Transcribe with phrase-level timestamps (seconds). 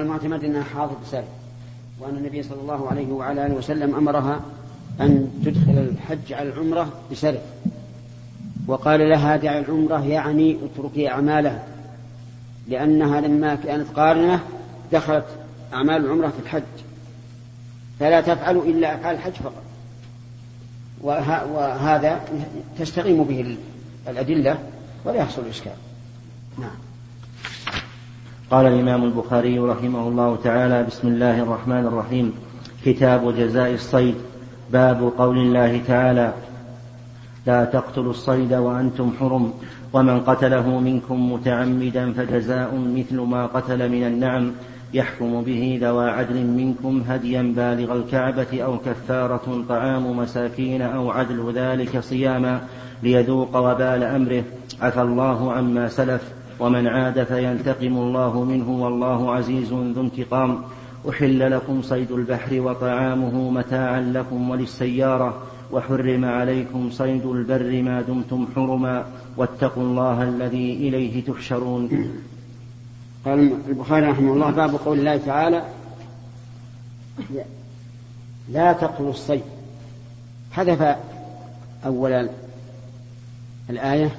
[0.00, 1.24] والمعتمد أنها حاضر بسبب
[2.00, 4.40] وأن النبي صلى الله عليه وعلى آله وسلم أمرها
[5.00, 7.40] أن تدخل الحج على العمرة بسرف
[8.66, 11.66] وقال لها دع العمرة يعني اتركي أعمالها
[12.68, 14.40] لأنها لما كانت قارنة
[14.92, 15.26] دخلت
[15.72, 16.62] أعمال العمرة في الحج.
[18.00, 19.62] فلا تفعل إلا أفعال الحج فقط.
[21.02, 22.20] وهذا
[22.78, 23.56] تستقيم به
[24.08, 24.58] الأدلة
[25.04, 25.72] ولا يحصل إشكال.
[26.58, 26.89] نعم.
[28.50, 32.32] قال الإمام البخاري رحمه الله تعالى بسم الله الرحمن الرحيم
[32.84, 34.14] كتاب جزاء الصيد
[34.72, 36.32] باب قول الله تعالى
[37.46, 39.52] لا تقتلوا الصيد وأنتم حرم
[39.92, 44.52] ومن قتله منكم متعمدا فجزاء مثل ما قتل من النعم
[44.94, 52.00] يحكم به ذوى عدل منكم هديا بالغ الكعبة أو كفارة طعام مساكين أو عدل ذلك
[52.00, 52.60] صياما
[53.02, 54.44] ليذوق وبال أمره.
[54.80, 56.39] عفى الله عما سلف.
[56.60, 60.62] ومن عاد فينتقم الله منه والله عزيز ذو انتقام.
[61.08, 69.04] أحل لكم صيد البحر وطعامه متاعا لكم وللسيارة وحرم عليكم صيد البر ما دمتم حرما.
[69.36, 72.10] واتقوا الله الذي إليه تحشرون.
[73.24, 75.64] قال البخاري رحمه الله باب قول الله تعالى
[78.52, 79.42] لا تقتلوا الصيد.
[80.52, 80.96] حذف
[81.86, 82.28] أول
[83.70, 84.10] الآية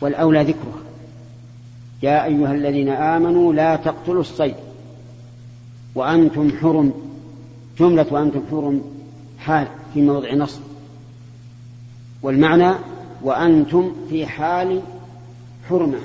[0.00, 0.80] والأولى ذكره.
[2.02, 4.54] يا أيها الذين آمنوا لا تقتلوا الصيد.
[5.94, 6.92] وأنتم حرم
[7.78, 8.82] جملة وأنتم حرم
[9.38, 10.60] حال في موضع نصب.
[12.22, 12.74] والمعنى
[13.22, 14.80] وأنتم في حال
[15.68, 15.98] حرمة.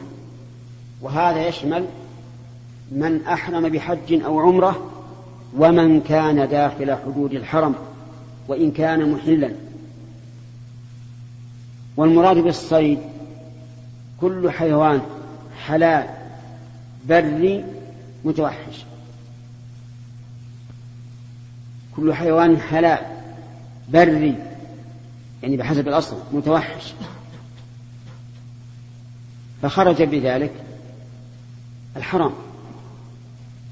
[1.02, 1.86] وهذا يشمل
[2.92, 4.92] من أحرم بحج أو عمرة
[5.58, 7.76] ومن كان داخل حدود الحرم
[8.48, 9.52] وإن كان محلا.
[11.98, 13.00] والمراد بالصيد
[14.22, 15.02] كل حيوان
[15.66, 16.10] حلال
[17.10, 17.66] بري
[18.26, 18.86] متوحش.
[21.96, 23.00] كل حيوان حلال
[23.90, 24.36] بري.
[25.44, 26.94] يعني بحسب الأصل متوحش.
[29.62, 30.54] فخرج بذلك
[31.98, 32.32] الحرام.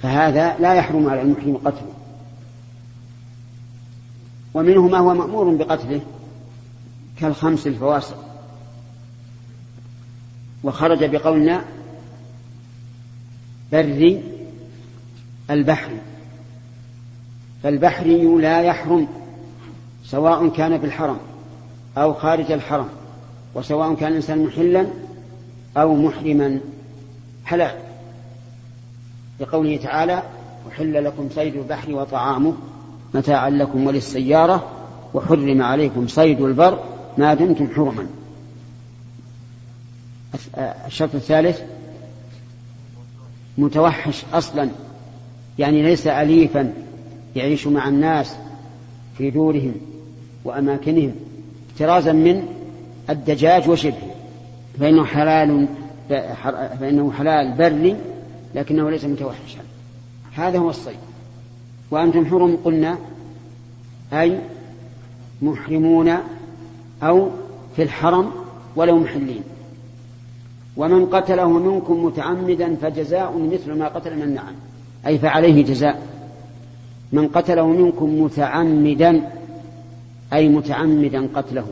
[0.01, 1.93] فهذا لا يحرم على المحرم قتله.
[4.53, 6.01] ومنه ما هو مأمور بقتله
[7.19, 8.32] كالخمس الفواسق
[10.63, 11.65] وخرج بقولنا
[13.71, 14.23] بري
[15.49, 15.91] البحر.
[17.63, 19.07] فالبحري لا يحرم
[20.05, 21.17] سواء كان في الحرم
[21.97, 22.87] أو خارج الحرم
[23.55, 24.87] وسواء كان الإنسان محلا
[25.77, 26.59] أو محرما.
[27.45, 27.75] حلال
[29.39, 30.23] لقوله تعالى
[30.71, 32.53] أحل لكم صيد البحر وطعامه
[33.13, 34.69] متاعا لكم وللسيارة
[35.13, 36.79] وحرم عليكم صيد البر
[37.17, 38.07] ما دمتم حرما.
[40.85, 41.61] الشرط الثالث
[43.57, 44.69] متوحش أصلا
[45.59, 46.73] يعني ليس أليفا
[47.35, 48.35] يعيش مع الناس
[49.17, 49.73] في دورهم
[50.45, 51.15] وأماكنهم
[51.71, 52.47] احترازا من
[53.09, 54.15] الدجاج وشبهه.
[54.79, 55.67] فإنه حلال
[56.79, 57.95] فإنه حلال بري
[58.55, 59.59] لكنه ليس متوحشا.
[60.35, 60.97] هذا هو الصيد.
[61.91, 62.97] وأنتم حرم قلنا
[64.13, 64.39] أي
[65.41, 66.17] محرمون
[67.03, 67.29] أو
[67.75, 68.31] في الحرم
[68.75, 69.43] ولو محلين.
[70.77, 74.53] ومن قتله منكم متعمدا فجزاء مثل ما قتل من النعم
[75.07, 76.13] أي فعليه جزاء.
[77.13, 79.29] من قتله منكم متعمدا
[80.33, 81.67] أي متعمدا قتله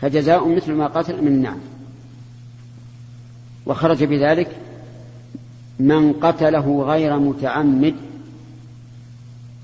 [0.00, 1.58] فجزاء مثل ما قتل من النعم
[3.66, 4.48] وخرج بذلك
[5.78, 7.94] من قتله غير متعمد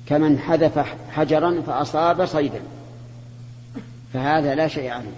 [0.06, 0.78] كمن حذف
[1.10, 2.60] حجرا فأصاب صيدا
[4.12, 5.16] فهذا لا شيء عليه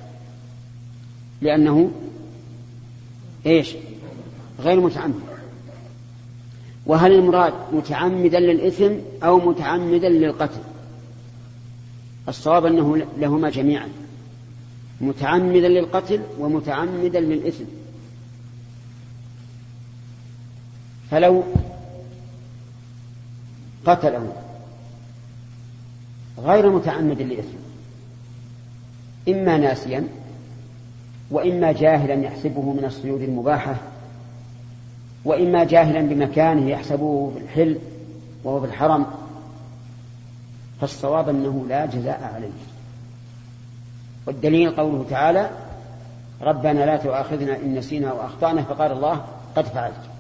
[1.42, 1.90] لأنه
[3.46, 3.74] إيش؟
[4.60, 5.20] غير متعمد.
[6.86, 10.60] وهل المراد متعمدا للإثم أو متعمدا للقتل؟
[12.28, 13.88] الصواب أنه لهما جميعا.
[15.00, 17.64] متعمدا للقتل ومتعمدا للإثم.
[21.10, 21.42] فلو
[23.86, 24.32] قتله
[26.38, 27.56] غير متعمد لإثم
[29.28, 30.08] إما ناسيا
[31.34, 33.76] وإما جاهلا يحسبه من الصيود المباحة
[35.24, 37.78] وإما جاهلا بمكانه يحسبه في الحل
[38.44, 39.06] وهو في الحرم
[40.80, 42.50] فالصواب أنه لا جزاء عليه.
[44.26, 45.50] والدليل قوله تعالى
[46.42, 49.24] ربنا لا تؤاخذنا إن نسينا وأخطأنا فقال الله
[49.56, 50.10] قد فعلت.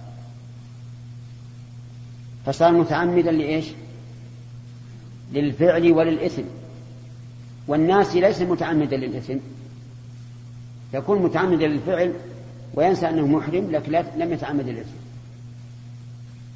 [2.46, 3.66] فصار متعمدا لإيش؟
[5.32, 6.42] للفعل وللإثم.
[7.68, 9.36] والناس ليس متعمدا للإثم.
[10.94, 12.12] يكون متعمدا للفعل
[12.74, 14.96] وينسى أنه محرم لكن لم يتعمد الإثم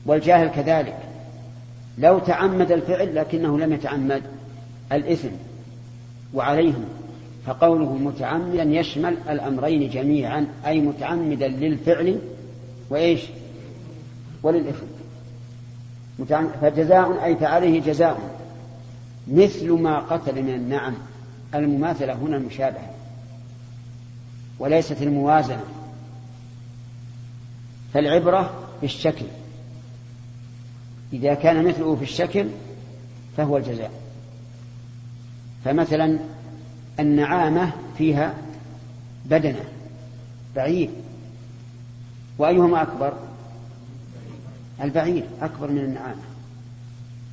[0.06, 0.96] والجاهل كذلك.
[1.98, 4.22] لو تعمد الفعل لكنه لم يتعمد
[4.92, 5.28] الإثم
[6.34, 6.84] وعليهم
[7.46, 12.18] فقوله متعمدا يشمل الأمرين جميعا أي متعمدا للفعل
[12.90, 13.20] وإيش؟
[14.42, 14.86] وللإثم.
[16.60, 18.20] فجزاء أي فعليه جزاء.
[19.28, 20.94] مثل ما قتل من النعم.
[21.54, 22.97] المماثلة هنا المشابهة
[24.58, 25.64] وليست الموازنة.
[27.94, 29.26] فالعبرة بالشكل
[31.12, 32.48] إذا كان مثله في الشكل
[33.36, 33.90] فهو الجزاء.
[35.64, 36.18] فمثلا
[37.00, 38.34] النعامة فيها
[39.24, 39.64] بدنة
[40.56, 40.90] بعير
[42.38, 43.12] وأيهما أكبر؟
[44.82, 46.22] البعير أكبر من النعامة.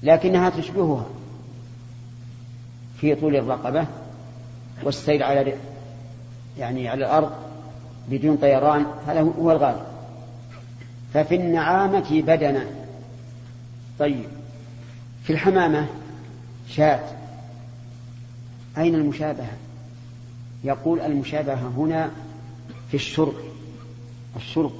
[0.04, 1.06] لكنها تشبهها
[2.98, 3.88] في طول الرقبة
[4.84, 5.42] والسير على
[6.60, 7.32] يعني على الأرض
[8.10, 9.86] بدون طيران هذا هو الغالب.
[11.14, 12.66] ففي النعامة بدنة
[14.00, 14.26] طيب.
[15.24, 15.88] في الحمامة
[16.70, 17.04] شاة.
[18.78, 19.54] أين المشابهة؟
[20.64, 22.12] يقول المشابهة هنا
[22.90, 23.34] في الشرب
[24.36, 24.72] الشرب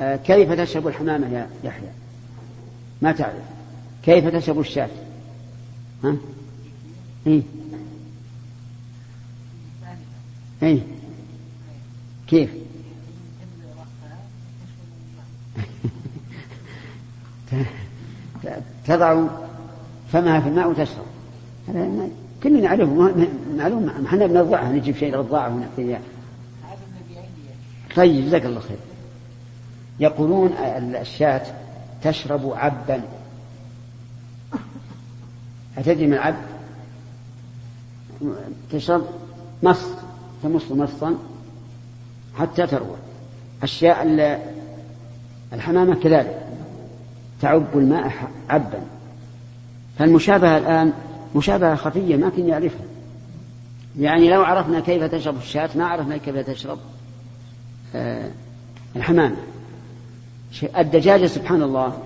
[0.00, 1.88] آه كيف تشرب الحمامة يا يحيى؟
[3.02, 3.42] ما تعرف.
[4.02, 4.88] كيف تشرب الشاة؟
[6.04, 6.16] ها؟
[7.26, 7.42] إيه؟
[10.62, 10.80] إيه؟
[12.26, 12.50] كيف؟
[18.86, 19.26] تضع
[20.12, 21.06] فمها في الماء وتشرب.
[21.68, 22.08] هذا
[22.42, 23.14] كلنا نعرفه
[23.56, 26.00] معلوم إحنا بنرضعها نجيب شيء نرضعه ونعطيه
[27.96, 28.78] طيب جزاك الله خير.
[30.00, 30.52] يقولون
[31.00, 31.42] الشاة
[32.02, 33.02] تشرب عبا
[35.78, 36.36] أتدري من العب
[38.72, 39.06] تشرب
[39.62, 39.99] مص.
[40.42, 41.14] تمص مصا
[42.38, 42.96] حتى تروى.
[43.62, 44.06] أشياء
[45.52, 46.46] الحمامة كذلك.
[47.40, 48.12] تعب الماء
[48.48, 48.80] عبا.
[49.98, 50.92] فالمشابهة الآن
[51.36, 52.86] مشابهة خفية ما كنا نعرفها.
[53.98, 56.78] يعني لو عرفنا كيف تشرب الشاة ما عرفنا كيف تشرب
[57.94, 58.30] آه
[58.96, 59.36] الحمامة.
[60.78, 61.98] الدجاجة سبحان الله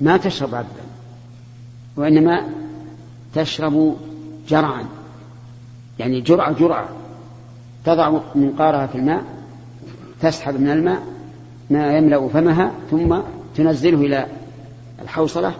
[0.00, 0.68] ما تشرب عبا
[1.96, 2.48] وإنما
[3.34, 3.96] تشرب
[4.48, 4.84] جرعا.
[5.98, 6.88] يعني جرعة جرعة.
[7.84, 9.24] تضع منقارها في الماء
[10.20, 11.02] تسحب من الماء
[11.70, 13.18] ما يملأ فمها ثم
[13.56, 14.26] تنزله إلى
[15.02, 15.54] الحوصلة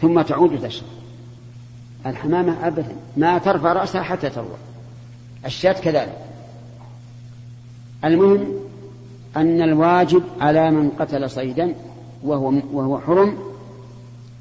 [0.00, 0.88] ثم تعود تشرب
[2.06, 4.56] الحمامة أبدا ما ترفع رأسها حتى تروى
[5.46, 6.18] الشاة كذلك
[8.04, 8.46] المهم
[9.36, 11.74] أن الواجب على من قتل صيدا
[12.22, 13.38] وهو وهو حرم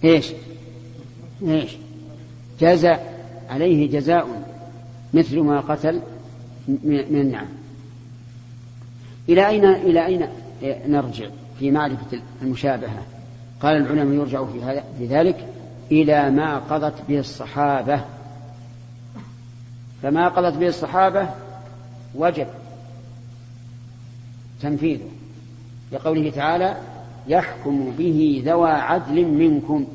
[0.04, 0.32] إيش؟
[1.48, 1.78] إيش؟
[2.62, 4.28] جزاء عليه جزاء
[5.14, 6.02] مثل ما قتل
[6.68, 7.48] من النعم.
[9.30, 10.28] إلى أين إلى أين
[10.88, 11.28] نرجع
[11.60, 13.04] في معرفة المشابهة؟
[13.62, 15.48] قال العلماء يرجع في هذا في ذلك
[15.92, 18.02] إلى ما قضت به الصحابة.
[20.04, 21.30] فما قضت به الصحابة
[22.16, 22.48] وجب
[24.62, 25.10] تنفيذه
[25.92, 26.78] لقوله تعالى
[27.28, 29.88] يحكم به ذوى عدل منكم.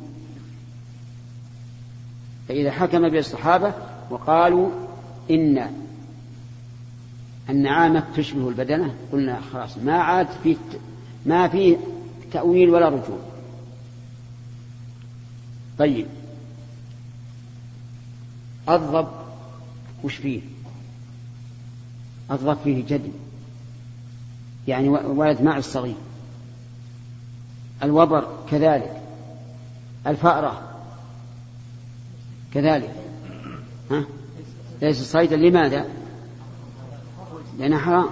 [2.48, 3.72] فإذا حكم به الصحابة
[4.10, 4.70] وقالوا
[5.30, 5.70] إن
[7.48, 8.94] النعامة تشبه البدنة.
[9.12, 10.56] قلنا خلاص ما عاد في
[11.26, 11.76] ما في
[12.32, 13.18] تأويل ولا رجوع.
[15.78, 16.06] طيب.
[18.68, 19.08] الضب
[20.04, 20.40] وش فيه؟
[22.30, 23.12] الضب فيه جدي
[24.68, 25.96] يعني ولد ماء الصغير
[27.82, 29.02] الوبر كذلك.
[30.06, 30.62] الفأرة
[32.54, 32.94] كذلك.
[33.90, 34.04] ها؟
[34.82, 35.86] ليس صيدا لماذا؟
[37.58, 38.08] لأنه حرام.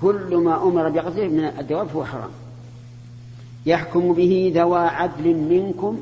[0.00, 2.30] كل ما أمر بقتله من الدواب فهو حرام.
[3.66, 6.00] يحكم به ذوى عدل منكم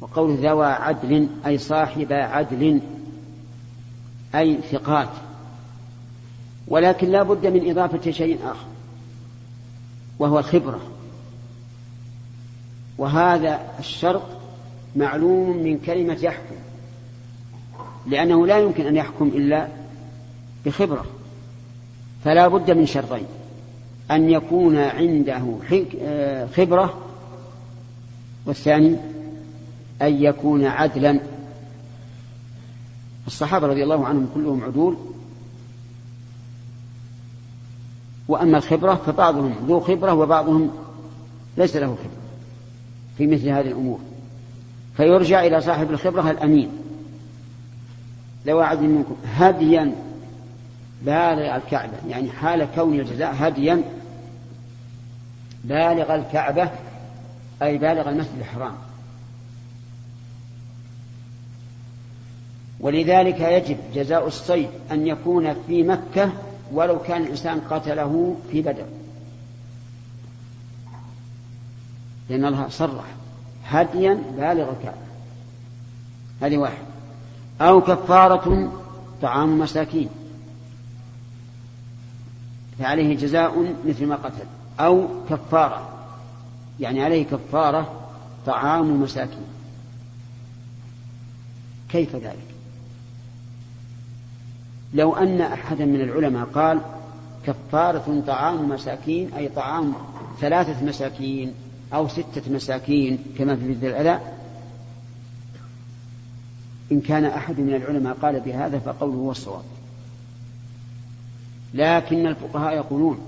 [0.00, 2.80] وقول ذوى عدل أي صاحب عدل
[4.34, 5.08] أي ثقات.
[6.68, 8.66] ولكن لا بد من إضافة شيء آخر
[10.18, 10.80] وهو الخبرة.
[12.98, 14.22] وهذا الشرط
[14.96, 16.54] معلوم من كلمة يحكم
[18.06, 19.68] لأنه لا يمكن أن يحكم إلا
[20.66, 21.04] بخبرة
[22.24, 23.26] فلا بد من شرطين
[24.10, 25.58] أن يكون عنده
[26.56, 26.94] خبرة
[28.46, 28.96] والثاني
[30.02, 31.20] أن يكون عدلا.
[33.26, 34.96] الصحابة رضي الله عنهم كلهم عدول.
[38.28, 40.70] وأما الخبرة فبعضهم ذو خبرة وبعضهم
[41.56, 42.26] ليس له خبرة
[43.18, 43.98] في مثل هذه الأمور.
[44.96, 46.68] فيرجع إلى صاحب الخبرة الأمين.
[48.46, 50.05] لو أعد منكم هديا
[51.02, 53.82] بالغ الكعبة يعني حال كون الجزاء هديا
[55.64, 56.70] بالغ الكعبة
[57.62, 58.74] أي بالغ المسجد الحرام.
[62.80, 66.32] ولذلك يجب جزاء الصيد أن يكون في مكة
[66.72, 68.86] ولو كان الإنسان قتله في بدر.
[72.28, 73.04] لأن الله صرح
[73.66, 75.06] هديا بالغ الكعبة.
[76.42, 76.84] هذه واحد
[77.60, 78.72] أو كفارة
[79.22, 80.08] طعام مساكين.
[82.78, 84.46] فعليه جزاء مثل ما قتل
[84.80, 85.88] أو كفارة
[86.80, 87.92] يعني عليه كفارة
[88.46, 89.46] طعام مساكين.
[91.88, 92.46] كيف ذلك؟
[94.94, 96.80] لو أن أحدا من العلماء قال
[97.46, 99.92] كفارة طعام مساكين أي طعام
[100.40, 101.54] ثلاثة مساكين
[101.94, 104.20] أو ستة مساكين كما في ذي الأذى
[106.92, 109.64] إن كان أحد من العلماء قال بهذا فقوله هو الصواب.
[111.74, 113.18] لكن الفقهاء يقولون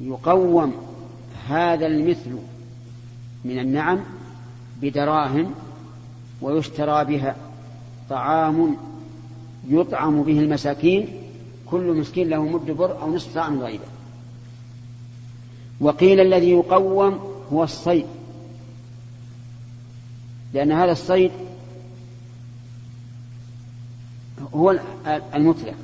[0.00, 0.74] يقوم
[1.48, 2.38] هذا المثل
[3.44, 4.00] من النعم
[4.82, 5.54] بدراهم
[6.42, 7.36] ويشترى بها
[8.10, 8.76] طعام
[9.68, 11.08] يطعم به المساكين
[11.66, 13.84] كل مسكين له مد بر أو نصف من غيبه
[15.80, 17.18] وقيل الذي يقوم
[17.52, 18.06] هو الصيد.
[20.54, 21.30] لأن هذا الصيد
[24.54, 24.78] هو
[25.34, 25.74] المتلف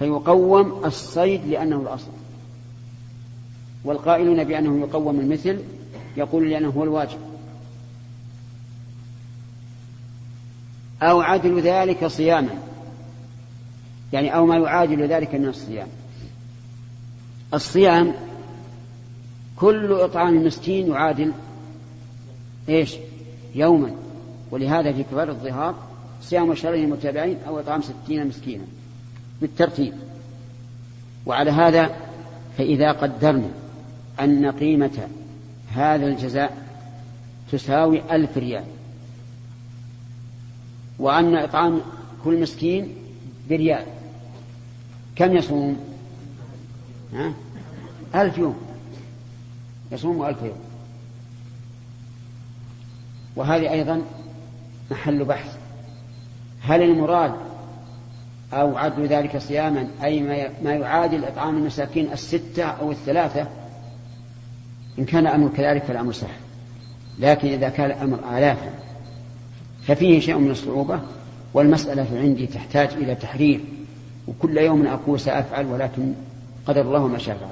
[0.00, 2.10] فيقوم الصيد لأنه الأصل.
[3.84, 5.58] والقائلون بأنه يقوم المثل
[6.16, 7.18] يقول لأنه هو الواجب.
[11.02, 12.54] أو عدل ذلك صياما.
[14.12, 15.88] يعني أو ما يعادل ذلك من الصيام.
[17.54, 18.14] الصيام
[19.56, 21.32] كل إطعام مسكين يعادل
[22.68, 22.96] إيش؟
[23.54, 23.92] يوما.
[24.50, 25.74] ولهذا في كبار الظهار
[26.22, 28.64] صيام شهرين متابعين أو إطعام ستين مسكينا.
[29.40, 29.94] بالترتيب.
[31.26, 31.96] وعلى هذا
[32.58, 33.50] فإذا قدرنا
[34.20, 35.08] أن قيمة
[35.72, 36.66] هذا الجزاء
[37.52, 38.64] تساوي ألف ريال
[40.98, 41.80] وأن إطعام
[42.24, 42.94] كل مسكين
[43.50, 43.84] بريال
[45.16, 45.76] كم يصوم؟
[47.12, 47.32] ها؟
[48.14, 48.56] ألف يوم
[49.92, 50.58] يصوم ألف يوم.
[53.36, 54.02] وهذه أيضا
[54.90, 55.58] محل بحث.
[56.60, 57.49] هل المراد
[58.52, 60.20] أو عد ذلك صياما أي
[60.64, 63.46] ما يعادل إطعام المساكين الستة أو الثلاثة
[64.98, 66.30] إن كان الأمر كذلك فالأمر سهل
[67.18, 68.70] لكن إذا كان الأمر آلافا
[69.82, 71.00] ففيه شيء من الصعوبة
[71.54, 73.60] والمسألة عندي تحتاج إلى تحرير.
[74.28, 76.12] وكل يوم أقول سأفعل ولكن
[76.66, 77.48] قدر الله ما شاء فعل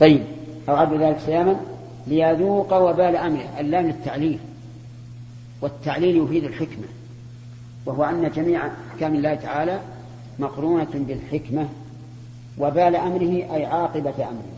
[0.00, 0.22] طيب
[0.68, 1.60] أو عبد ذلك صياما
[2.06, 4.38] ليذوق وبال أمره اللام للتعليل
[5.60, 6.84] والتعليل يفيد الحكمة.
[7.86, 9.80] وهو أن جميع أحكام الله تعالى
[10.38, 11.68] مقرونة بالحكمة
[12.58, 14.52] وبال أمره أي عاقبة أمره.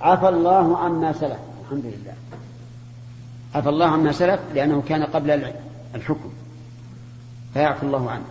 [0.00, 1.38] عفى الله عما سلف.
[1.64, 2.14] الحمد لله.
[3.54, 5.52] عفى الله عما سلف لأنه كان قبل
[5.94, 6.30] الحكم.
[7.54, 8.24] فيعفو الله عنه.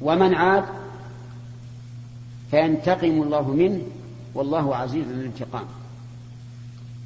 [0.00, 0.64] ومن عاد
[2.50, 3.80] فينتقم الله منه
[4.34, 5.64] والله عزيز الانتقام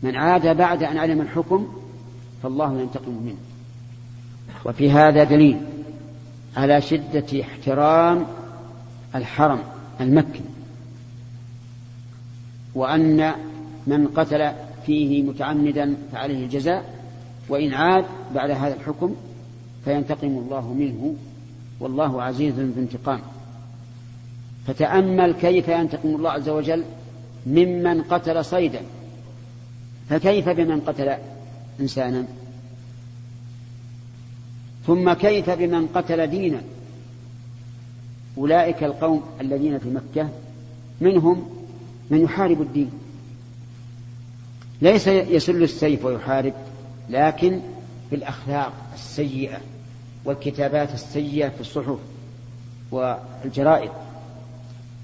[0.03, 1.69] من عاد بعد أن علم الحكم
[2.43, 3.37] فالله ينتقم منه.
[4.67, 5.61] وفي هذا دليل
[6.57, 8.27] على شدة احترام
[9.15, 9.59] الحرم
[10.01, 10.43] المكي
[12.75, 13.33] وأن
[13.87, 14.53] من قتل
[14.87, 16.95] فيه متعمدا فعليه الجزاء
[17.49, 18.05] وإن عاد
[18.35, 19.15] بعد هذا الحكم
[19.85, 21.15] فينتقم الله منه
[21.81, 23.21] والله عزيز ذو انتقام.
[24.67, 26.85] فتأمل كيف ينتقم الله عز وجل
[27.47, 28.81] ممن قتل صيدا؟
[30.09, 31.17] فكيف بمن قتل
[31.81, 32.25] إنسانا؟
[34.87, 36.61] ثم كيف بمن قتل دينا؟
[38.39, 40.29] أولئك القوم الذين في مكة
[41.01, 41.49] منهم
[42.11, 42.91] من يحارب الدين.
[44.83, 46.53] ليس يسل السيف ويحارب
[47.11, 47.61] لكن
[48.11, 49.59] في الأخلاق السيئة
[50.25, 51.99] والكتابات السيئة في الصحف
[52.91, 53.91] والجرائد.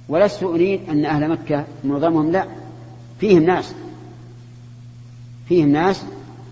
[0.09, 2.47] ولست أريد أن أهل مكة معظمهم لا
[3.21, 3.75] فيهم ناس
[5.49, 6.05] فيهم ناس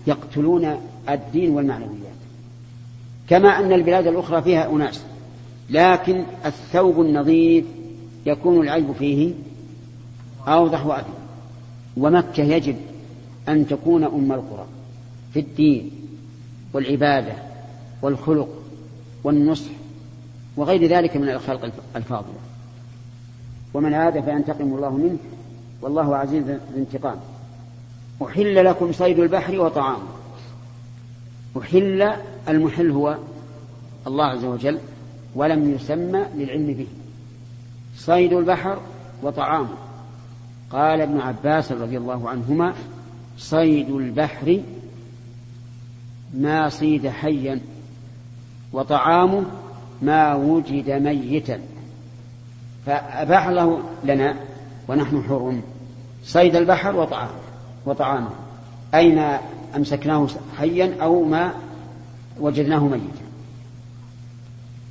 [0.07, 0.77] يقتلون
[1.09, 2.00] الدين والمعنويات
[3.29, 5.01] كما أن البلاد الأخرى فيها أناس
[5.69, 7.65] لكن الثوب النظيف
[8.25, 9.33] يكون العيب فيه
[10.47, 11.13] أوضح وأبين
[11.97, 12.75] ومكة يجب
[13.49, 14.65] أن تكون أم القرى
[15.33, 15.91] في الدين
[16.73, 17.33] والعبادة
[18.01, 18.49] والخلق
[19.23, 19.71] والنصح
[20.57, 22.39] وغير ذلك من الأخلاق الفاضلة.
[23.73, 25.17] ومن عاد فينتقم الله منه
[25.81, 27.17] والله عزيز الانتقام
[28.23, 30.20] أحل لكم صيد البحر وطعامه.
[31.57, 32.13] أحل
[32.49, 33.17] المحل هو
[34.07, 34.79] الله عز وجل
[35.35, 36.87] ولم يسمى للعلم به.
[37.97, 38.79] صيد البحر
[39.23, 39.75] وطعامه.
[40.71, 42.73] قال ابن عباس رضي الله عنهما
[43.37, 44.61] صيد البحر
[46.33, 47.59] ما صيد حيا
[48.73, 49.43] وطعامه
[50.01, 51.59] ما وجد ميتا.
[52.85, 54.35] فأباح له لنا
[54.87, 55.59] ونحن حر
[56.23, 57.31] صيد البحر وطعامه.
[57.85, 58.29] وطعامه.
[58.93, 59.39] أي ما
[59.75, 61.53] أمسكناه حيا أو ما
[62.39, 63.21] وجدناه ميتا.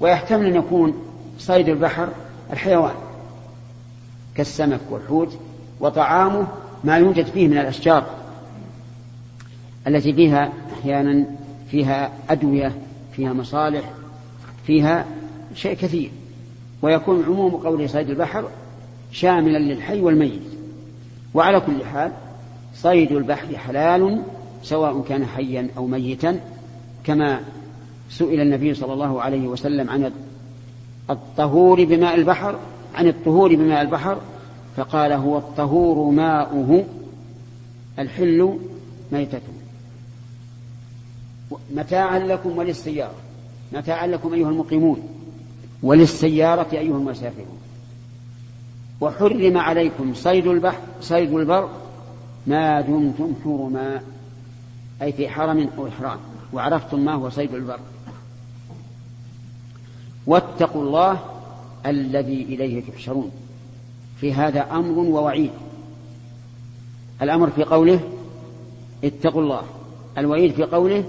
[0.01, 0.95] ويحتمل أن يكون
[1.39, 2.09] صيد البحر
[2.53, 2.95] الحيوان
[4.35, 5.39] كالسمك والحوت
[5.81, 6.47] وطعامه
[6.85, 8.07] ما يوجد فيه من الأشجار
[9.87, 11.25] التي فيها أحيانا
[11.71, 12.73] فيها أدوية
[13.13, 13.91] فيها مصالح
[14.67, 15.05] فيها
[15.55, 16.11] شيء كثير.
[16.83, 18.49] ويكون عموم قول صيد البحر
[19.13, 20.43] شاملا للحي والميت.
[21.35, 22.13] وعلى كل حال
[22.75, 24.23] صيد البحر حلال
[24.63, 26.41] سواء كان حيا أو ميتا
[27.05, 27.41] كما
[28.11, 30.13] سئل النبي صلى الله عليه وسلم عن
[31.11, 32.59] الطهور بماء البحر
[32.95, 34.19] عن الطهور بماء البحر
[34.77, 36.85] فقال هو الطهور ماؤه
[37.99, 38.59] الحل
[39.13, 39.53] ميتته.
[41.75, 43.15] متاعا لكم وللسيارة
[43.73, 45.09] متاعا لكم أيها المقيمون
[45.83, 47.59] وللسيارة أيها المسافرون.
[49.01, 51.69] وحرم عليكم صيد البحر صيد البر
[52.47, 54.01] ما دمتم حرما
[55.03, 56.19] أي في حرم أو إحرام
[56.53, 57.79] وعرفتم ما هو صيد البر.
[60.27, 61.21] واتقوا الله
[61.87, 63.31] الذي إليه تحشرون.
[64.21, 65.51] في هذا أمر ووعيد.
[67.23, 68.01] الأمر في قوله
[69.05, 69.63] اتقوا الله.
[70.19, 71.05] الوعيد في قوله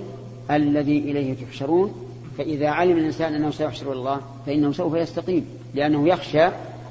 [0.52, 1.94] الذي إليه تحشرون.
[2.38, 6.48] فإذا علم الإنسان أنه سيحشر الله فإنه سوف يستقيم لأنه يخشى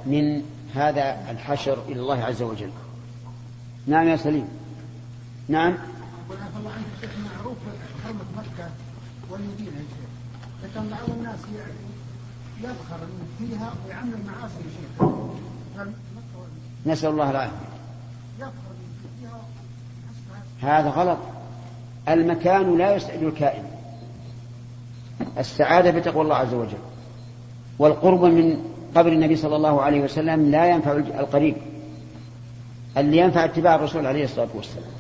[0.06, 0.42] من
[0.74, 2.70] هذا الحشر إلى الله عز وجل.
[3.86, 4.48] نعم يا سليم.
[5.48, 5.76] نعم.
[6.60, 7.56] الله عنك شيخ معروف
[8.04, 8.70] حرمة مكة
[9.30, 10.10] والمدينة يا شيخ.
[10.64, 11.38] لكن بعض الناس
[12.60, 12.98] يفخر
[13.38, 15.08] فيها ويعمل معاصي يا شيخ.
[16.86, 17.70] نسأل الله العافية.
[20.62, 21.18] هذا غلط.
[22.08, 23.64] المكان لا يسعد الكائن.
[25.38, 26.78] السعادة بتقوى الله عز وجل.
[27.78, 31.56] والقرب من قبر النبي صلى الله عليه وسلم لا ينفع القريب.
[32.96, 34.99] اللي ينفع اتباع الرسول عليه الصلاة والسلام.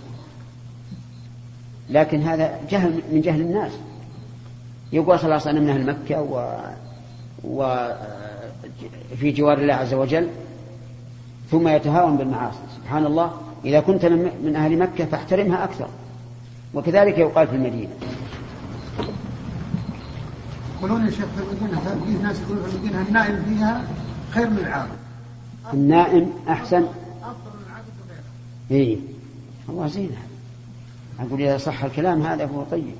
[1.90, 3.72] لكن هذا جهل من جهل الناس.
[4.92, 6.60] يقول خلاص أنا من أهل مكة و...
[7.44, 10.28] وفي جوار الله عز وجل
[11.50, 12.58] ثم يتهاون بالمعاصي.
[12.76, 13.32] سبحان الله
[13.64, 14.04] إذا كنت
[14.44, 15.88] من أهل مكة فاحترمها أكثر.
[16.74, 17.90] وكذلك يقال في المدينة.
[20.78, 23.84] يقولون يا شيخ في المدينة في ناس يقولون في المدينة النائم فيها
[24.30, 24.90] خير من العابد
[25.72, 26.82] النائم أحسن.
[26.82, 28.22] أفضل من العابد وغيره
[28.70, 28.98] إيه.
[29.68, 30.10] الله زين
[31.20, 32.94] أقول إذا صح الكلام هذا فهو طيب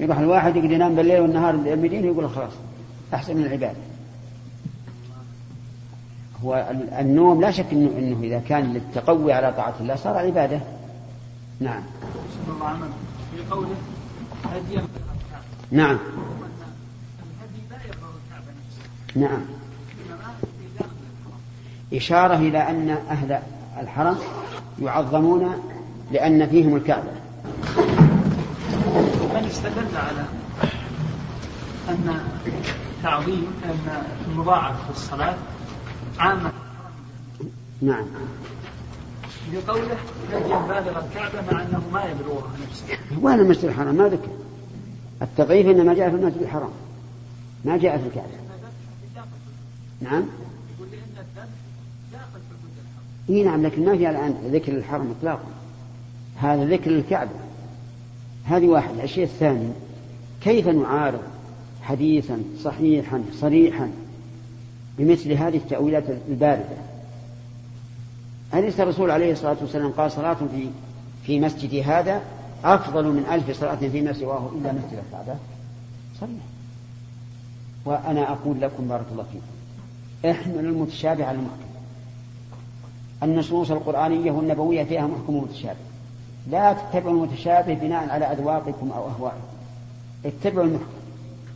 [0.00, 2.52] يروح الواحد يقدر ينام بالليل والنهار المدينة يقول خلاص
[3.14, 3.76] أحسن من العبادة
[6.44, 10.60] هو النوم لا شك انه إنه إذا كان للتقوي على طاعة الله صار عبادة.
[11.60, 11.82] نعم.
[12.48, 12.78] الله
[13.36, 13.74] في قوله
[14.44, 14.82] هديا
[15.70, 15.98] نعم.
[19.14, 19.40] نعم.
[21.92, 23.38] إشارة إلى أن أهل
[23.80, 24.16] الحرم
[24.82, 25.54] يعظمون
[26.12, 27.10] لأن فيهم الكعبة.
[29.46, 30.24] من استدل على
[31.88, 32.20] أن
[33.02, 35.36] تعظيم أن المضاعف في الصلاة
[36.18, 36.52] عامة.
[37.82, 38.04] نعم.
[39.52, 39.96] بقوله
[40.32, 42.84] هديا بالغ الكعبة مع أنه ما يبلغها نفسه.
[43.22, 44.28] وين المسجد الحرام ما ذكر.
[45.22, 46.70] التضعيف إنما جاء في المسجد الحرام.
[47.64, 48.46] ما جاء في الكعبة.
[50.00, 50.24] نعم.
[53.28, 55.48] إي نعم لكن ما في الآن ذكر الحرم إطلاقا.
[56.36, 57.45] هذا ذكر الكعبة.
[58.46, 59.68] هذه واحدة الشيء الثاني
[60.40, 61.20] كيف نعارض
[61.82, 63.90] حديثا صحيحا صريحا
[64.98, 66.76] بمثل هذه التأويلات الباردة؟
[68.54, 70.68] أليس الرسول عليه الصلاة والسلام قال صلاة في
[71.22, 72.22] في مسجد هذا
[72.64, 75.38] أفضل من ألف صلاة فيما سواه إلا مسجد الكعبة؟
[76.20, 76.30] صحيح.
[77.84, 81.66] وأنا أقول لكم بارك الله فيكم احملوا المتشابه على المحكم.
[83.22, 85.85] النصوص القرآنية والنبوية فيها محكم ومتشابه.
[86.50, 89.46] لا تتبعوا المتشابه بناء على أذواقكم أو أهوائكم
[90.26, 90.86] اتبعوا المحكم.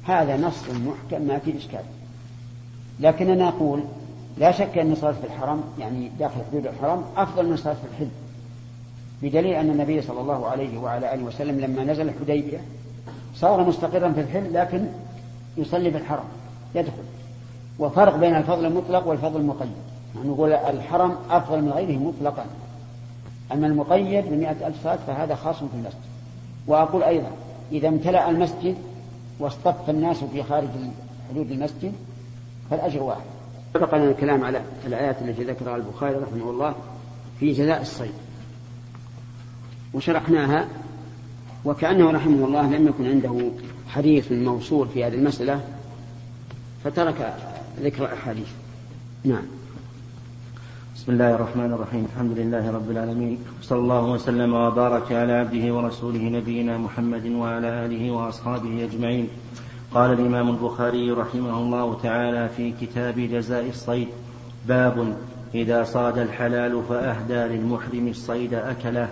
[0.04, 1.84] هذا نص محكم ما فيه إشكال.
[3.00, 3.82] لكننا نقول
[4.38, 8.08] لا شك أن الصلاة في الحرم يعني داخل حدود الحرم أفضل من الصلاة في الحل.
[9.22, 12.60] بدليل أن النبي صلى الله عليه وعلى آله وسلم لما نزل الحديبية
[13.34, 14.86] صار مستقرا في الحل لكن
[15.56, 16.24] يصلي في الحرم
[16.74, 17.02] يدخل.
[17.78, 19.72] وفرق بين الفضل المطلق والفضل المقيد.
[20.16, 22.44] يعني نقول الحرم أفضل من غيره مطلقا.
[23.52, 26.00] أما المقيد بمئة ألف صلاة فهذا خاص في المسجد.
[26.66, 27.30] وأقول أيضا
[27.72, 28.76] إذا امتلأ المسجد
[29.38, 30.68] واصطف الناس في خارج
[31.30, 31.92] حدود المسجد
[32.70, 33.20] فالأجر واحد.
[33.74, 36.74] سبق لنا الكلام على الآيات التي ذكرها البخاري رحمه الله
[37.40, 38.14] في جزاء الصيد.
[39.94, 40.68] وشرحناها
[41.64, 43.50] وكأنه رحمه الله لم يكن عنده
[43.88, 45.60] حديث موصول في هذه المسألة
[46.84, 47.34] فترك
[47.80, 48.48] ذكر الأحاديث.
[49.24, 49.59] نعم.
[51.00, 52.04] بسم الله الرحمن الرحيم.
[52.12, 53.38] الحمد لله رب العالمين.
[53.62, 59.28] صلى الله وسلم وبارك على عبده ورسوله نبينا محمد وعلى آله وأصحابه أجمعين.
[59.94, 64.08] قال الإمام البخاري رحمه الله تعالى في كتاب جزاء الصيد
[64.68, 65.16] باب
[65.54, 69.08] إذا صاد الحلال فأهدى للمحرم الصيد أكله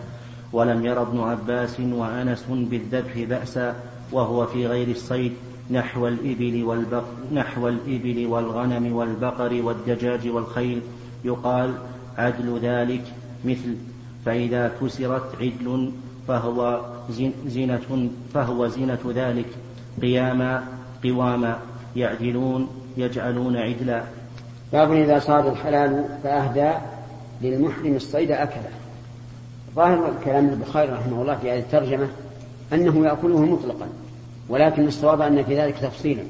[0.52, 3.76] ولم ير ابن عباس وأنس بالذبح بأسا
[4.12, 5.32] وهو في غير الصيد
[5.70, 10.80] نحو الإبل والبق نحو الإبل والغنم والبقر والدجاج والخيل
[11.28, 11.74] يقال
[12.18, 13.02] عدل ذلك
[13.44, 13.76] مثل
[14.26, 15.92] فإذا كسرت عدل
[16.28, 16.80] فهو
[17.46, 19.46] زنة فهو زينة ذلك.
[20.02, 20.64] قياما
[21.04, 21.58] قواما
[21.96, 24.02] يعدلون يجعلون عدلا.
[24.72, 26.70] باب إذا صاد الحلال فأهدى
[27.42, 28.70] للمحرم الصيد أكله
[29.76, 32.08] ظاهر كلام البخاري رحمه الله في هذه الترجمة
[32.72, 33.88] أنه يأكله مطلقا
[34.48, 36.22] ولكن الصواب أن في ذلك تفصيلا.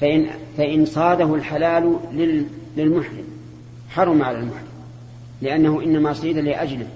[0.00, 1.96] فإن, فإن صاده الحلال
[2.76, 3.33] للمحرم
[3.94, 4.68] حرم على المحرم
[5.42, 6.86] لأنه إنما صيد لأجله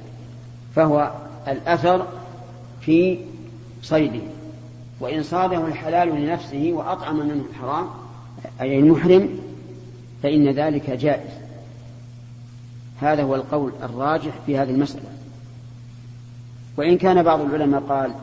[0.75, 1.13] فهو
[1.49, 2.07] الأثر
[2.81, 3.19] في
[3.83, 4.23] صيده.
[5.01, 7.87] وإن صاده الحلال لنفسه وأطعم منه الحرام
[8.61, 9.39] أي المحرم
[10.23, 11.31] فإن ذلك جائز.
[13.01, 15.09] هذا هو القول الراجح في هذه المسألة.
[16.77, 18.15] وإن كان بعض العلماء قال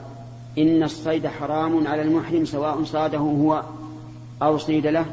[0.58, 3.64] إن الصيد حرام على المحرم سواء صاده هو
[4.42, 5.06] أو صيد له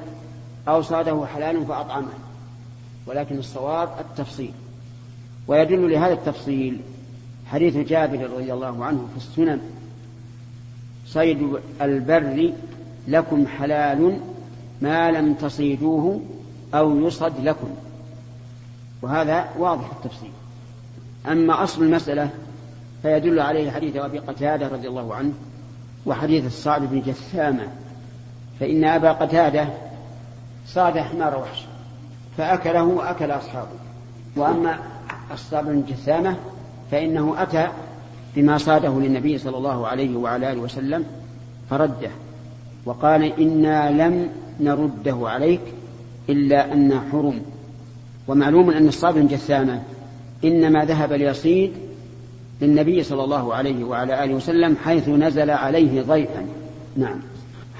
[0.68, 2.21] أو صاده حلال فأطعمه.
[3.06, 4.52] ولكن الصواب التفصيل.
[5.48, 6.80] ويدل لهذا التفصيل
[7.46, 9.60] حديث جابر رضي الله عنه في السنن
[11.06, 12.52] صيد البر
[13.08, 14.20] لكم حلال
[14.80, 16.20] ما لم تصيدوه
[16.74, 17.68] أو يصد لكم.
[19.02, 20.30] وهذا واضح التفصيل.
[21.26, 22.30] أما أصل المسألة
[23.02, 25.32] فيدل عليه حديث أبي قتادة رضي الله عنه
[26.06, 27.66] وحديث الصعب بن جثامة
[28.60, 29.68] فإن أبا قتادة
[30.66, 31.61] صاد حمار وحش.
[32.36, 33.68] فأكله وأكل أصحابه.
[34.36, 34.78] وأما
[35.32, 36.36] الصعب بن جثامة
[36.90, 37.68] فإنه أتى
[38.36, 41.04] بما صاده للنبي صلى الله عليه وعلى آله وسلم
[41.70, 42.10] فرده
[42.84, 44.28] وقال إنا لم
[44.60, 45.60] نرده عليك
[46.28, 47.42] إلا أن حرم.
[48.28, 49.82] ومعلوم أن الصعب بن جثامة
[50.44, 51.72] إنما ذهب ليصيد
[52.60, 56.46] للنبي صلى الله عليه وعلى آله وسلم حيث نزل عليه ضيفا.
[56.96, 57.16] نعم.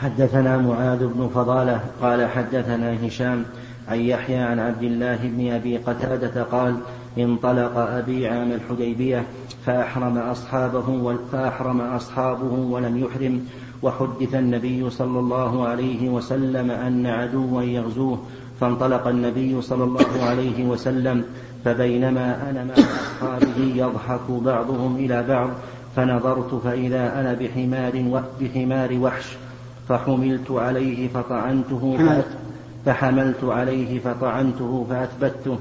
[0.01, 3.45] حدثنا معاذ بن فضالة قال حدثنا هشام
[3.89, 6.77] عن يحيى عن عبد الله بن أبي قتادة قال
[7.19, 9.25] انطلق أبي عام الحديبية
[9.67, 13.47] فأحرم أصحابه فأحرم أصحابه ولم يحرم
[13.83, 18.19] وحدث النبي صلى الله عليه وسلم أن عدوا يغزوه
[18.61, 21.25] فانطلق النبي صلى الله عليه وسلم
[21.65, 25.51] فبينما أنا مع أصحابه يضحك بعضهم إلى بعض
[25.97, 29.37] فنظرت فإذا أنا بحمار بحمار وحش
[29.89, 31.99] فحملت عليه فطعنته
[32.87, 35.59] فحملت عليه فطعنته فأثبته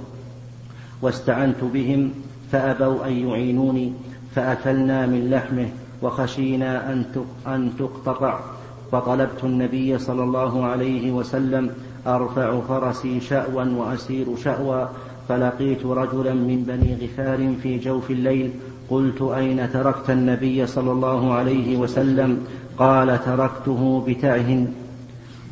[1.02, 2.12] واستعنت بهم
[2.52, 3.94] فأبوا أن يعينوني
[4.36, 5.68] فأكلنا من لحمه
[6.02, 6.94] وخشينا
[7.48, 8.40] أن تقتطع
[8.92, 11.70] فطلبت النبي صلى الله عليه وسلم
[12.08, 14.86] أرفع فرسي شأوا وأسير شأوا
[15.30, 18.52] فلقيت رجلا من بني غفار في جوف الليل
[18.90, 22.46] قلت أين تركت النبي صلى الله عليه وسلم؟
[22.78, 24.68] قال تركته بتعه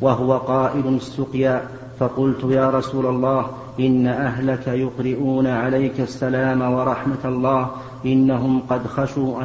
[0.00, 1.68] وهو قائل السقيا.
[2.00, 3.46] فقلت يا رسول الله
[3.80, 7.70] إن أهلك يقرئون عليك السلام ورحمة الله
[8.06, 9.42] إنهم قد خشوا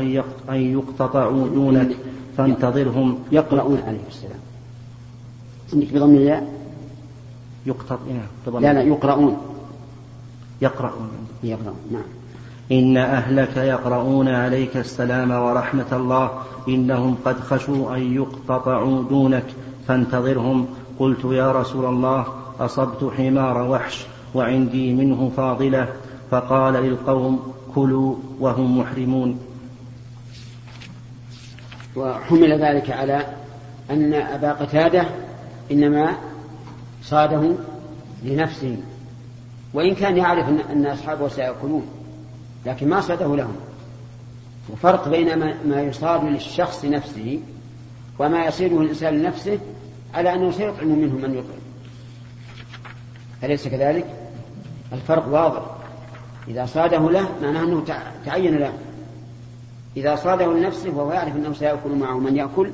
[0.49, 1.97] أن يقتطعوا دونك
[2.37, 3.19] فانتظرهم.
[3.31, 4.39] يقرؤون عليك السلام.
[5.73, 6.47] عندك بضم الياء؟
[7.65, 7.99] يقتط
[8.59, 9.37] لا لا يقرؤون.
[10.61, 11.09] يقرؤون.
[11.43, 12.03] يقرؤون نعم.
[12.71, 16.29] إن أهلك يقرؤون عليك السلام ورحمة الله
[16.67, 19.45] إنهم قد خشوا أن يقتطعوا دونك
[19.87, 20.67] فانتظرهم.
[20.99, 22.25] قلت يا رسول الله
[22.59, 25.87] أصبت حمار وحش وعندي منه فاضلة.
[26.31, 29.39] فقال للقوم كلوا وهم محرمون.
[31.95, 33.25] وحمل ذلك على
[33.89, 35.05] أن أبا قتادة
[35.71, 36.17] إنما
[37.03, 37.51] صاده
[38.23, 38.77] لنفسه
[39.73, 41.87] وإن كان يعرف أن أصحابه سيأكلون
[42.65, 43.55] لكن ما صاده لهم.
[44.73, 47.39] وفرق بين ما يصاد للشخص نفسه
[48.19, 49.59] وما يصيده الإنسان لنفسه
[50.13, 51.59] على أنه سيطعم منه من يطعم.
[53.43, 54.05] أليس كذلك؟
[54.93, 55.61] الفرق واضح.
[56.47, 57.83] إذا صاده له معناه أنه
[58.25, 58.73] تعين له.
[59.97, 62.69] إذا صاده لنفسه وهو يعرف أنه سيأكل معه من يأكل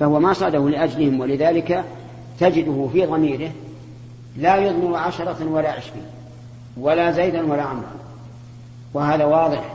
[0.00, 1.84] فهو ما صاده لأجلهم ولذلك
[2.40, 3.50] تجده في ضميره
[4.36, 6.04] لا يضمر عشرة ولا عشرين
[6.76, 7.92] ولا زيدا ولا عمرا.
[8.94, 9.74] وهذا واضح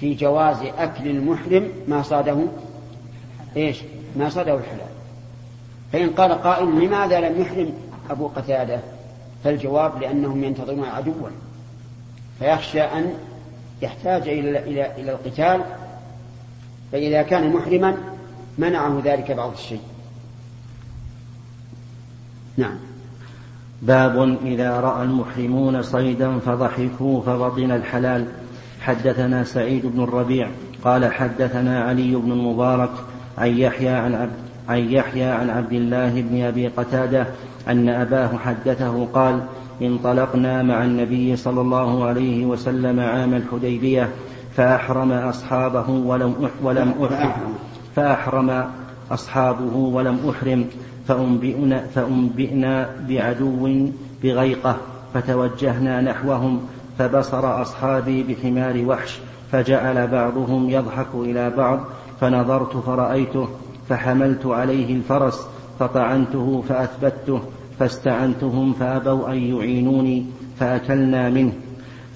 [0.00, 2.38] في جواز أكل المحرم ما صاده
[3.56, 3.82] إيش؟
[4.16, 4.88] ما صاده الحلال.
[5.92, 7.72] فإن قال قائل لماذا لم يحرم
[8.10, 8.80] أبو قتادة؟
[9.44, 11.28] فالجواب لأنهم ينتظرون عدوا.
[12.38, 13.14] فيخشى أن
[13.82, 15.60] يحتاج إلى إلى إلى القتال
[16.92, 17.96] فإذا كان محرما
[18.58, 19.80] منعه ذلك بعض الشيء.
[22.56, 22.76] نعم.
[23.82, 28.26] باب إذا رأى المحرمون صيدا فضحكوا فبطن الحلال.
[28.80, 30.50] حدثنا سعيد بن الربيع
[30.84, 32.90] قال حدثنا علي بن المبارك
[33.38, 34.32] عن يحيى عن عبد
[34.68, 37.26] عن يحيى عن عبد الله بن أبي قتادة
[37.68, 39.40] أن أباه حدثه قال
[39.82, 44.08] انطلقنا مع النبي صلى الله عليه وسلم عام الحديبية
[44.56, 47.54] فأحرم أصحابه ولم ولم احرم
[47.96, 48.64] فأحرم
[49.10, 50.64] أصحابه ولم أحرم
[51.08, 53.88] فأنبئنا, فأنبئنا بعدو
[54.22, 54.76] بغيقة
[55.14, 56.60] فتوجهنا نحوهم
[56.98, 59.18] فبصر أصحابي بحمار وحش
[59.52, 61.80] فجعل بعضهم يضحك إلى بعض
[62.20, 63.48] فنظرت فرأيته
[63.88, 65.46] فحملت عليه الفرس
[65.78, 67.40] فطعنته فأثبته
[67.78, 70.26] فاستعنتهم فأبوا أن يعينوني
[70.60, 71.52] فأكلنا منه.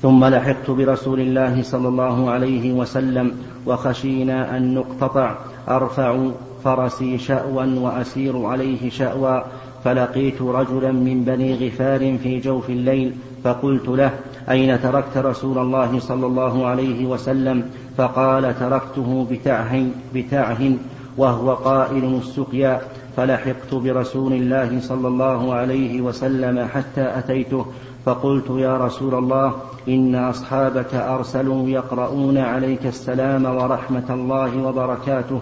[0.03, 3.33] ثم لحقت برسول الله صلى الله عليه وسلم
[3.67, 5.35] وخشينا أن نقتطع
[5.69, 6.31] أرفع
[6.65, 9.41] فرسي شأوا وأسير عليه شأوا
[9.85, 14.11] فلقيت رجلا من بني غفار في جوف الليل فقلت له
[14.50, 20.72] أين تركت رسول الله صلى الله عليه وسلم؟ فقال تركته بتعه, بتعه
[21.16, 22.81] وهو قائل السقيا
[23.16, 27.66] فلحقت برسول الله صلى الله عليه وسلم حتى أتيته.
[28.05, 29.55] فقلت يا رسول الله
[29.88, 35.40] إن أصحابك أرسلوا يقرؤون عليك السلام ورحمة الله وبركاته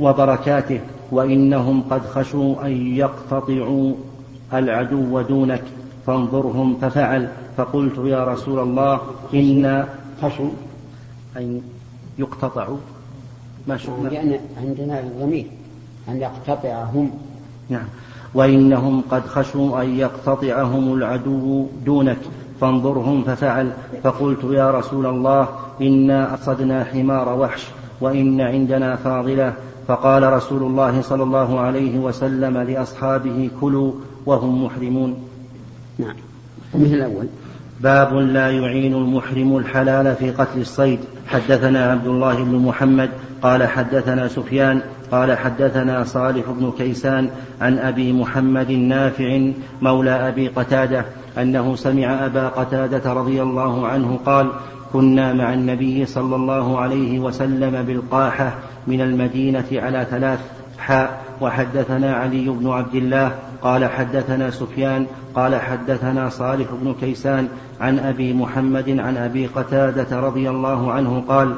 [0.00, 0.80] وبركاته
[1.12, 3.94] وإنهم قد خشوا أن يقتطعوا
[4.54, 5.62] العدو دونك.
[6.08, 9.00] فانظرهم ففعل فقلت يا رسول الله
[9.34, 9.84] إن
[10.22, 10.50] خشوا
[11.36, 11.60] أن
[12.18, 12.76] يقتطعوا
[13.66, 15.46] ما شفنا لأن عندنا الضمير
[16.08, 17.10] أن يقتطعهم.
[17.68, 17.84] نعم.
[18.34, 22.18] وإنهم قد خشوا أن يقتطعهم العدو دونك
[22.60, 25.48] فانظرهم ففعل فقلت يا رسول الله
[25.80, 27.66] إنا أصدنا حمار وحش
[28.00, 29.52] وإن عندنا فاضلة.
[29.88, 33.92] فقال رسول الله صلى الله عليه وسلم لأصحابه كلوا
[34.26, 35.27] وهم محرمون.
[35.98, 36.14] نعم.
[36.74, 37.26] مثل الأول.
[37.80, 40.98] باب لا يعين المحرم الحلال في قتل الصيد.
[41.26, 43.10] حدثنا عبد الله بن محمد
[43.42, 44.80] قال حدثنا سفيان
[45.10, 47.30] قال حدثنا صالح بن كيسان
[47.60, 49.50] عن أبي محمد نافع
[49.82, 51.04] مولى أبي قتادة
[51.38, 54.50] أنه سمع أبا قتادة رضي الله عنه قال
[54.92, 58.54] كنا مع النبي صلى الله عليه وسلم بالقاحة
[58.86, 60.40] من المدينة على ثلاث
[60.78, 67.48] حاء وحدثنا علي بن عبد الله قال حدثنا سفيان قال حدثنا صالح بن كيسان
[67.80, 71.54] عن أبي محمد عن أبي قتادة رضي الله عنه قال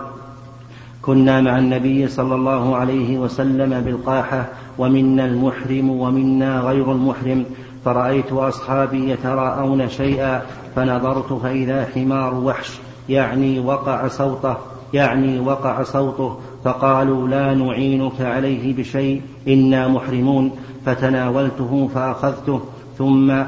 [1.02, 4.44] كنا مع النبي صلى الله عليه وسلم بالقاحة
[4.78, 7.44] ومنا المحرم ومنا غير المحرم
[7.84, 10.42] فرأيت أصحابي يتراءون شيئا
[10.76, 14.56] فنظرت فإذا حمار وحش يعني وقع صوته
[14.92, 20.50] يعني وقع صوته فقالوا لا نعينك عليه بشيء إنا محرمون.
[20.86, 22.60] فتناولته فأخذته
[22.98, 23.42] ثم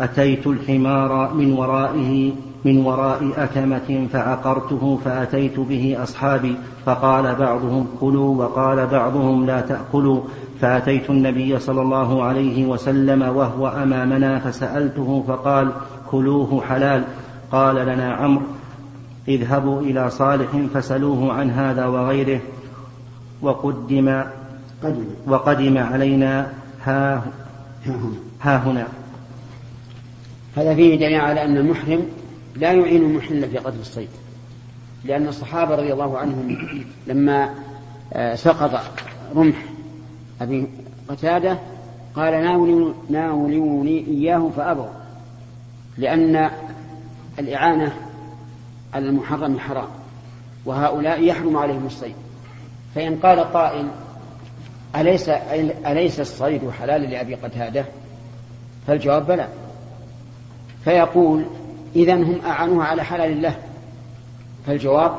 [0.00, 2.32] أتيت الحمار من ورائه
[2.64, 6.56] من وراء أكمة فعقرته فأتيت به أصحابي
[6.86, 10.20] فقال بعضهم كلوا وقال بعضهم لا تأكلوا.
[10.60, 15.68] فأتيت النبي صلى الله عليه وسلم وهو أمامنا فسألته فقال
[16.10, 17.04] كلوه حلال.
[17.52, 18.42] قال لنا عمرو
[19.28, 22.40] اذهبوا إلى صالح فسلوه عن هذا وغيره
[23.42, 24.24] وقدم
[25.26, 27.24] وقدم علينا ها
[28.40, 28.86] ها هنا.
[30.56, 32.06] هذا فيه دليل على أن المحرم
[32.56, 34.08] لا يعين المحل في قتل الصيد.
[35.04, 36.58] لأن الصحابة رضي الله عنهم
[37.06, 37.54] لما
[38.12, 38.80] آه، سقط
[39.34, 39.64] رمح
[40.40, 40.66] أبي
[41.08, 41.58] قتادة
[42.14, 42.44] قال
[43.10, 44.88] ناولوني إياه فأبوا
[45.98, 46.50] لأن
[47.38, 47.92] الإعانة
[48.96, 49.88] على المحرم حرام
[50.64, 52.14] وهؤلاء يحرم عليهم الصيد.
[52.94, 53.88] فإن قال قائل
[54.96, 55.28] أليس,
[55.86, 57.84] أليس الصيد حلال لأبي قتادة؟
[58.86, 59.48] فالجواب بلى.
[60.84, 61.44] فيقول
[61.96, 63.56] إذا هم أعانوه على حلال الله.
[64.66, 65.16] فالجواب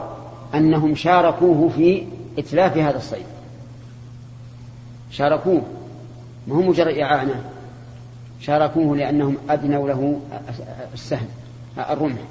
[0.55, 2.05] أنهم شاركوه في
[2.37, 3.25] إتلاف هذا الصيد.
[5.11, 5.61] شاركوه.
[6.47, 7.43] ما هو مجرد إعانة.
[8.41, 10.19] شاركوه لأنهم أدنوا له
[10.93, 11.27] السهم
[11.77, 12.21] الرمح.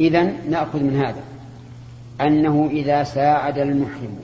[0.00, 1.22] إذا نأخذ من هذا
[2.20, 4.18] أنه إذا ساعد المحرم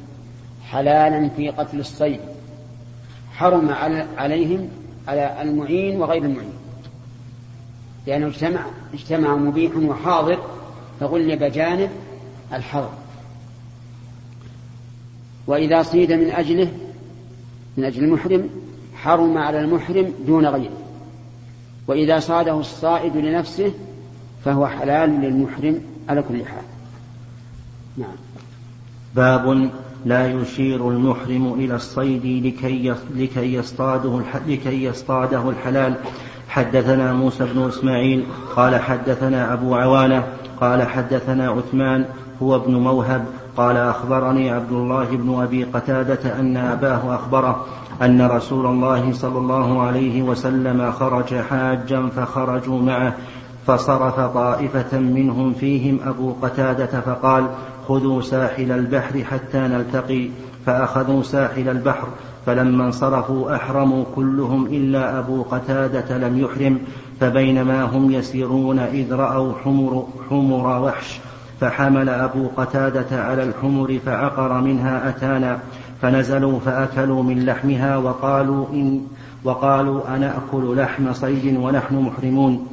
[0.64, 2.20] حلالا في قتل الصيد
[3.32, 3.70] حرم
[4.18, 4.68] عليهم
[5.08, 6.52] على المعين وغير المعين.
[8.06, 10.38] لأنه اجتمع اجتمع مبيح وحاضر
[11.00, 11.90] فغلب جانب
[12.52, 12.90] الحظر
[15.46, 16.72] وإذا صيد من أجله
[17.76, 18.50] من أجل المحرم
[18.94, 20.76] حرم على المحرم دون غيره.
[21.86, 23.72] وإذا صاده الصائد لنفسه
[24.44, 26.64] فهو حلال للمحرم على كل حال.
[27.98, 28.16] نعم.
[29.16, 29.70] باب
[30.06, 35.96] لا يشير المحرم إلى الصيد لكي لكي يصطاده لكي يصطاده الحلال.
[36.48, 38.26] حدثنا موسى بن إسماعيل
[38.56, 40.24] قال حدثنا أبو عوانة
[40.60, 42.04] قال حدثنا عثمان
[42.42, 43.24] هو ابن موهب
[43.56, 47.66] قال أخبرني عبد الله بن أبي قتادة أن أباه أخبره
[48.02, 53.14] أن رسول الله صلى الله عليه وسلم خرج حاجا فخرجوا معه.
[53.66, 57.46] فصرف طائفة منهم فيهم أبو قتادة فقال
[57.88, 60.28] خذوا ساحل البحر حتى نلتقي
[60.66, 62.08] فأخذوا ساحل البحر
[62.46, 66.78] فلما انصرفوا أحرموا كلهم إلا أبو قتادة لم يحرم
[67.20, 71.20] فبينما هم يسيرون إذ رأوا حمر, حمر وحش
[71.60, 75.58] فحمل أبو قتادة على الحمر فعقر منها أتانا
[76.02, 79.00] فنزلوا فأكلوا من لحمها وقالوا إن
[79.44, 82.66] وقالوا أنأكل لحم صيد ونحن محرمون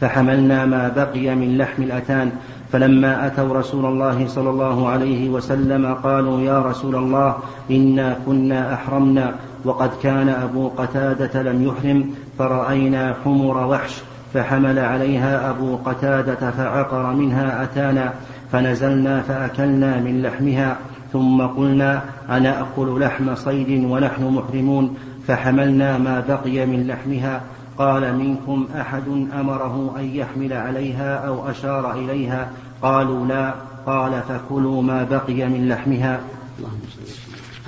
[0.00, 2.32] فحملنا ما بقي من لحم الأتان
[2.72, 7.36] فلما أتوا رسول الله صلى الله عليه وسلم قالوا يا رسول الله
[7.70, 13.94] إنا كنا أحرمنا وقد كان أبو قتادة لم يحرم فرأينا حمر وحش
[14.34, 18.12] فحمل عليها أبو قتادة فعقر منها أتانا
[18.52, 20.76] فنزلنا فأكلنا من لحمها
[21.12, 27.40] ثم قلنا أنا أكل لحم صيد ونحن محرمون فحملنا ما بقي من لحمها
[27.78, 33.54] قال منكم أحد أمره أن يحمل عليها أو أشار إليها؟ قالوا لا.
[33.86, 36.20] قال فكلوا ما بقي من لحمها.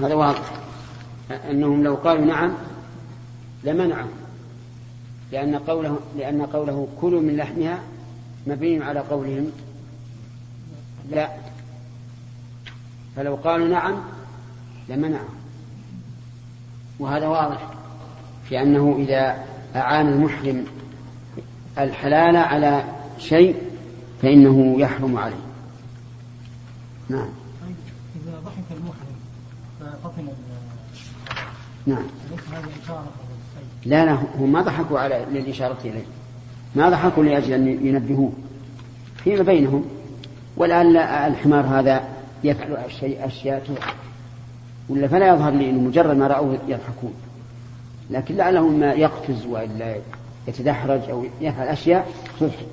[0.00, 0.52] هذا واضح.
[1.50, 2.52] أنهم لو قالوا نعم
[3.64, 4.08] لمنعوا
[5.32, 7.78] لأن قوله لأن قوله كلوا من لحمها
[8.46, 9.52] مبني على قولهم
[11.10, 11.28] لا.
[13.16, 13.94] فلو قالوا نعم
[14.88, 15.28] لمنعوا
[16.98, 17.70] وهذا واضح.
[18.48, 19.44] في أنه إذا
[19.76, 20.64] أعان المحرم
[21.78, 22.84] الحلال على
[23.18, 23.56] شيء
[24.22, 25.36] فإنه يحرم عليه.
[27.08, 27.28] نعم.
[28.16, 29.16] إذا ضحك المحرم
[29.80, 30.28] فطفن
[31.86, 32.04] نعم.
[33.84, 36.04] لا لا هم ما ضحكوا على للإشارة إليه.
[36.76, 38.32] ما ضحكوا لأجل أن ينبهوه.
[39.24, 39.84] فيما بينهم.
[40.56, 40.96] والآن
[41.32, 42.08] الحمار هذا
[42.44, 43.62] يفعل أشياء أشياء
[44.88, 47.14] ولا فلا يظهر لي أنه مجرد ما رأوه يضحكون.
[48.10, 49.96] لكن لعله ما يقفز وإلا
[50.48, 52.08] يتدحرج أو يفعل أشياء
[52.40, 52.66] تضحك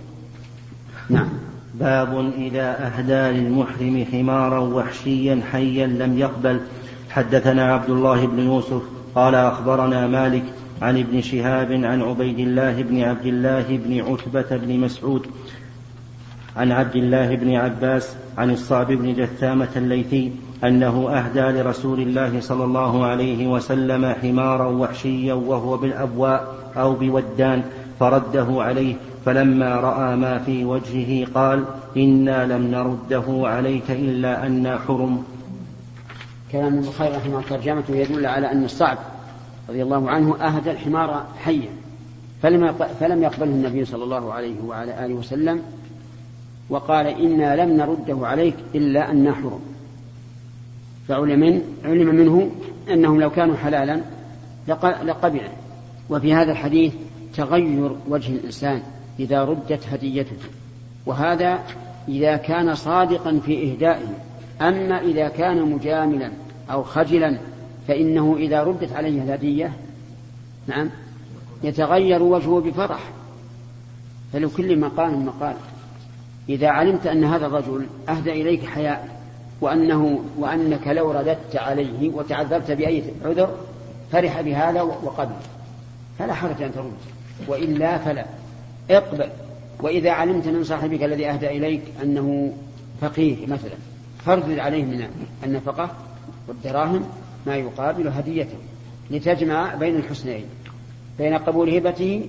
[1.09, 1.29] نعم.
[1.73, 6.61] باب إذا أهدى للمحرم حمارا وحشيا حيا لم يقبل.
[7.09, 8.81] حدثنا عبد الله بن يوسف
[9.15, 10.43] قال أخبرنا مالك
[10.81, 15.27] عن ابن شهاب عن عبيد الله بن عبد الله بن عتبة بن مسعود
[16.55, 20.31] عن عبد الله بن عباس عن الصعب بن جثامة الليثي
[20.63, 27.63] أنه أهدى لرسول الله صلى الله عليه وسلم حمارا وحشيا وهو بالأبواء أو بودان
[27.99, 31.65] فرده عليه فلما رأى ما في وجهه قال
[31.97, 35.23] إنا لم نرده عليك إلا أنا حرم.
[36.51, 38.97] كلام البخاري رحمه الله ترجمته يدل على أن الصعب
[39.69, 41.69] رضي الله عنه أهدى الحمار حيا
[42.41, 45.61] فلم فلم يقبله النبي صلى الله عليه وعلى آله وسلم
[46.69, 49.59] وقال إنا لم نرده عليك إلا أن حرم
[51.07, 52.51] فعلم من؟ علم منه
[52.89, 54.01] أنهم لو كانوا حلالا
[55.03, 55.49] لقبله
[56.09, 56.93] وفي هذا الحديث
[57.33, 58.81] تغير وجه الإنسان
[59.19, 60.35] إذا ردت هديته.
[61.05, 61.59] وهذا
[62.07, 64.07] إذا كان صادقا في إهدائه.
[64.61, 66.31] أما إذا كان مجاملا
[66.71, 67.37] أو خجلا
[67.87, 69.73] فإنه إذا ردت عليه الهدية
[70.67, 70.89] نعم
[71.63, 73.11] يتغير وجهه بفرح.
[74.33, 75.55] فلكل مقام مقال.
[76.49, 79.19] إذا علمت أن هذا الرجل أهدى إليك حياء
[79.61, 83.49] وأنه وأنك لو رددت عليه وتعذرت بأي عذر
[84.11, 85.35] فرح بهذا وقبل.
[86.19, 86.93] فلا حرج أن ترد.
[87.47, 88.25] وإلا فلا.
[88.91, 89.29] اقبل.
[89.79, 92.53] وإذا علمت من صاحبك الذي أهدى إليك أنه
[93.01, 93.75] فقير مثلا
[94.25, 95.07] فاردد عليه من
[95.43, 95.89] النفقة
[96.47, 97.03] والدراهم
[97.47, 98.57] ما يقابل هديته.
[99.11, 100.45] لتجمع بين الحسنين
[101.17, 102.27] بين قبول هبته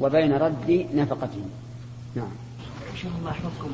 [0.00, 1.42] وبين رد نفقته.
[2.14, 2.45] نعم.
[3.02, 3.70] شوف الله يحفظكم.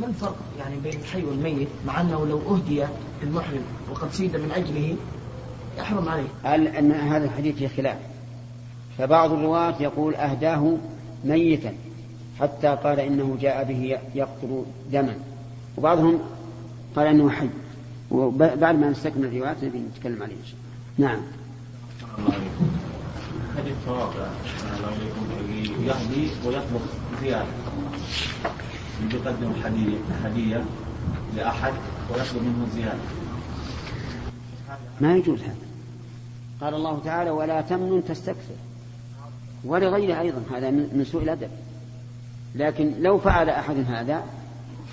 [0.00, 2.84] ما الفرق يعني بين الحي والميت مع أنه لو أهدي
[3.22, 4.96] المحرم وقد سيد من أجله
[5.78, 7.98] يحرم عليه؟ قال أن هذا الحديث فيه خلاف.
[8.98, 10.76] فبعض الرواة يقول أهداه
[11.24, 11.74] ميتا
[12.40, 15.14] حتى قال إنه جاء به يقطر دما.
[15.76, 16.18] وبعضهم
[16.96, 17.48] قال إنه حي.
[18.10, 20.36] وبعد ما نستكمل الروايات نبي نتكلم عليه
[20.98, 21.20] نعم.
[22.02, 22.85] يأخذ
[25.06, 25.28] يكون
[25.86, 26.80] يهدي ويطلب
[27.22, 27.46] زيادة.
[29.12, 29.52] يقدم
[30.24, 30.64] هدية
[31.36, 31.72] لأحد
[32.10, 32.98] ويطلب منه زيادة.
[35.00, 35.54] ما يجوز هذا.
[36.60, 38.56] قال الله تعالى ولا تمنن تستكثر.
[39.64, 40.42] ولغيره أيضا.
[40.54, 41.50] هذا من سوء الأدب.
[42.54, 44.24] لكن لو فعل أحد هذا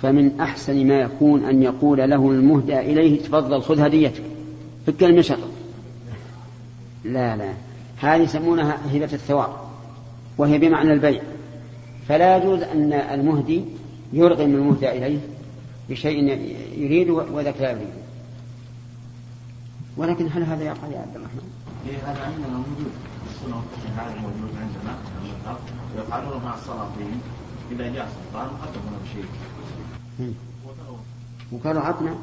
[0.02, 4.22] فمن أحسن ما يكون أن يقول له المهدى إليه تفضل خذ هديتك.
[4.86, 5.48] فك المشقة
[7.04, 7.54] لا لا.
[8.00, 9.50] هذه يسمونها هبة الثواب
[10.38, 11.22] وهي بمعنى البيع.
[12.08, 13.64] فلا يجوز أن المهدي
[14.12, 15.18] يرغم المهدى إليه
[15.88, 16.28] بشيء
[16.76, 17.88] يريد وذاك لا يريد.
[19.96, 21.50] ولكن هل هذا يقع يا عبد الرحمن؟
[21.88, 22.92] إيه هذا عندنا موجود
[23.30, 23.62] السنة
[23.96, 24.98] هذا موجود عندنا.
[25.98, 27.20] يفعلونه مع السلاطين
[27.72, 30.34] إذا جاء سلطان قدموا بشيء.
[31.52, 32.14] وقالوا عطنا.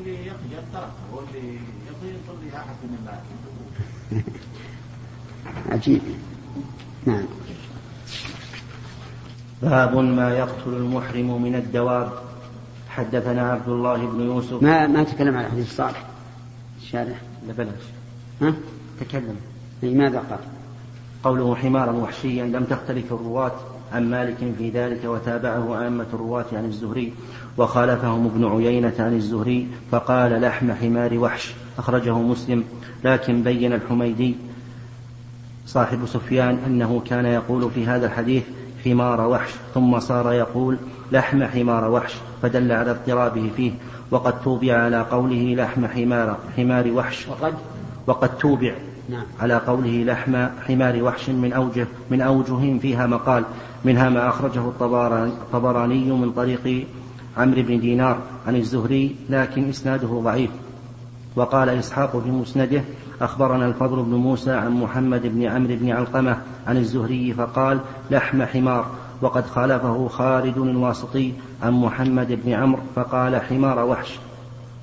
[0.00, 1.54] اللي يقي تركه واللي
[1.86, 3.20] يقي يصلي أحد من الله
[5.70, 6.00] عجيب.
[7.06, 7.24] نعم.
[9.62, 12.12] باب ما يقتل المحرم من الدواب.
[12.88, 14.62] حدثنا عبد الله بن يوسف.
[14.62, 16.06] ما ما تكلم عن الحديث الصالح.
[16.82, 17.20] الشارح.
[17.46, 17.82] لا بلاش
[18.42, 18.54] ها؟
[19.00, 19.36] تكلم.
[19.82, 20.38] ماذا قال؟
[21.24, 23.52] قوله حمارا وحشيا لم تختلف الرواة
[23.92, 27.12] عن مالك في ذلك وتابعه عامة الرواة عن الزهري.
[27.58, 31.54] وخالفهم ابن عيينة عن الزهري فقال لحم حمار وحش.
[31.78, 32.64] أخرجه مسلم
[33.04, 34.36] لكن بين الحميدي.
[35.70, 38.42] صاحب سفيان أنه كان يقول في هذا الحديث
[38.84, 40.76] حمار وحش ثم صار يقول
[41.12, 43.72] لحم حمار وحش فدل على اضطرابه فيه.
[44.10, 47.28] وقد توبع على قوله لحم حمار حمار وحش.
[47.28, 47.54] وقد؟
[48.06, 48.72] وقد توبع
[49.08, 49.22] نعم.
[49.40, 53.44] على قوله لحم حمار وحش من أوجه من أوجه فيها مقال
[53.84, 56.86] منها ما أخرجه الطبراني من طريق
[57.36, 60.50] عمرو بن دينار عن الزهري لكن إسناده ضعيف.
[61.36, 62.82] وقال إسحاق في مسنده
[63.20, 68.86] أخبرنا الفضل بن موسى عن محمد بن عمرو بن علقمة عن الزهري فقال لحم حمار
[69.22, 74.18] وقد خالفه خالد الواسطي عن محمد بن عمرو فقال حمار وحش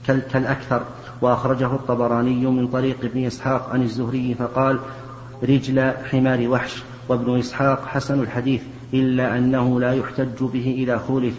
[0.08, 0.82] كالأكثر.
[1.22, 4.80] وأخرجه الطبراني من طريق ابن إسحاق عن الزهري فقال
[5.43, 6.84] رجل حمار وحش.
[7.10, 8.62] وابن إسحاق حسن الحديث
[8.93, 11.34] إلا أنه لا يحتج به إذا خولف.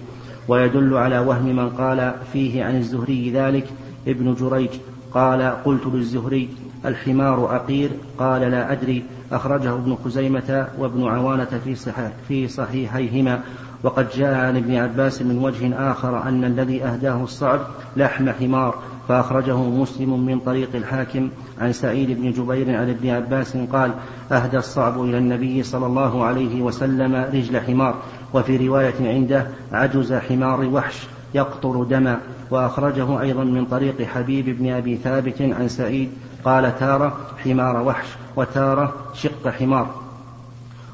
[0.48, 3.66] ويدل على وهم من قال فيه عن الزهري ذلك
[4.06, 4.70] ابن جريج.
[5.18, 6.48] قال قلت للزهري
[6.84, 13.40] الحمار عقير قال لا أدري أخرجه ابن خزيمة وابن عوانة في صحيح في صحيحيهما
[13.82, 17.60] وقد جاء عن ابن عباس من وجه آخر أن الذي أهداه الصعب
[17.96, 18.74] لحم حمار
[19.08, 21.28] فأخرجه مسلم من طريق الحاكم
[21.60, 23.90] عن سعيد بن جبير عن ابن عباس قال
[24.32, 27.94] أهدى الصعب إلى النبي صلى الله عليه وسلم رجل حمار
[28.34, 32.18] وفي رواية عنده عجز حمار وحش يقطر دما
[32.51, 36.11] وأخرجه أيضا من طريق حبيب بن أبي ثابت عن سعيد
[36.44, 39.94] قال تارة حمار وحش وتارة شق حمار.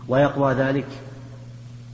[0.09, 0.87] ويقوى ذلك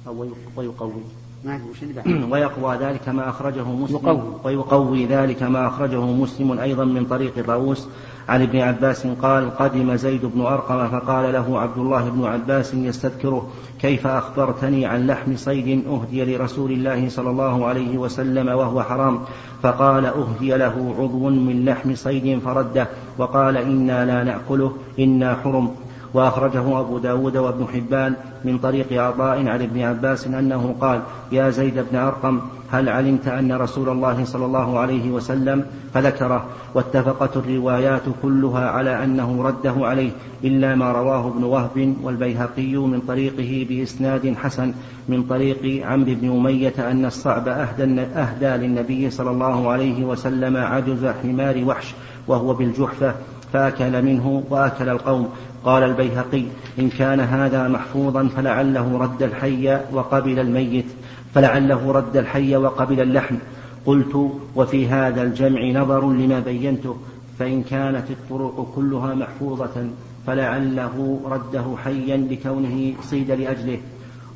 [0.06, 1.02] أو ويقوي.
[2.30, 3.96] ويقوى ذلك ما أخرجه مسلم.
[3.96, 4.22] يقوي.
[4.44, 7.88] ويقوي ذلك ما أخرجه مسلم أيضا من طريق طاووس
[8.30, 13.48] عن ابن عباس قال قدم زيد بن أرقم فقال له عبد الله بن عباس يستذكره
[13.80, 19.20] كيف أخبرتني عن لحم صيد أهدي لرسول الله صلى الله عليه وسلم وهو حرام؟
[19.62, 25.70] فقال أهدي له عضو من لحم صيد فرده وقال إنا لا نأكله إنا حرم.
[26.14, 28.14] وأخرجه أبو داود وابن حبان
[28.44, 31.00] من طريق عطاء عن ابن عباس أنه قال
[31.32, 35.64] يا زيد بن أرقم هل علمت أن رسول الله صلى الله عليه وسلم
[35.94, 40.10] فذكره؟ واتفقت الروايات كلها على أنه رده عليه
[40.44, 44.72] إلا ما رواه ابن وهب والبيهقي من طريقه بإسناد حسن
[45.08, 51.06] من طريق عمرو بن أمية أن الصعب أهدى, أهدى للنبي صلى الله عليه وسلم عجز
[51.06, 51.94] حمار وحش
[52.28, 53.14] وهو بالجحفة
[53.52, 55.28] فأكل منه وأكل القوم
[55.64, 56.44] قال البيهقي
[56.78, 60.86] إن كان هذا محفوظا فلعله رد الحي وقبل الميت
[61.34, 63.36] فلعله رد الحي وقبل اللحم.
[63.86, 66.96] قلت وفي هذا الجمع نظر لما بينته
[67.38, 69.88] فإن كانت الطرق كلها محفوظة
[70.26, 73.78] فلعله رده حيا لكونه صيد لأجله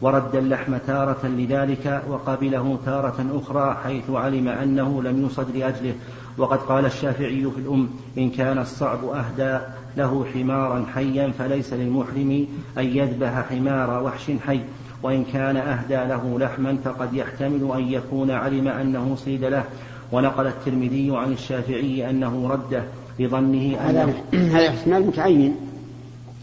[0.00, 5.94] ورد اللحم تارة لذلك وقبله تارة أخرى حيث علم أنه لم يصد لأجله.
[6.38, 9.58] وقد قال الشافعي في الأم إن كان الصعب أهدى
[9.96, 12.46] له حمارا حيا فليس للمحرم
[12.78, 14.60] أن يذبح حمار وحش حي
[15.02, 19.64] وإن كان أهدى له لحما فقد يحتمل أن يكون علم أنه صيد له.
[20.12, 22.84] ونقل الترمذي عن الشافعي أنه رده
[23.18, 25.56] لظنه هذا هذا احتمال متعين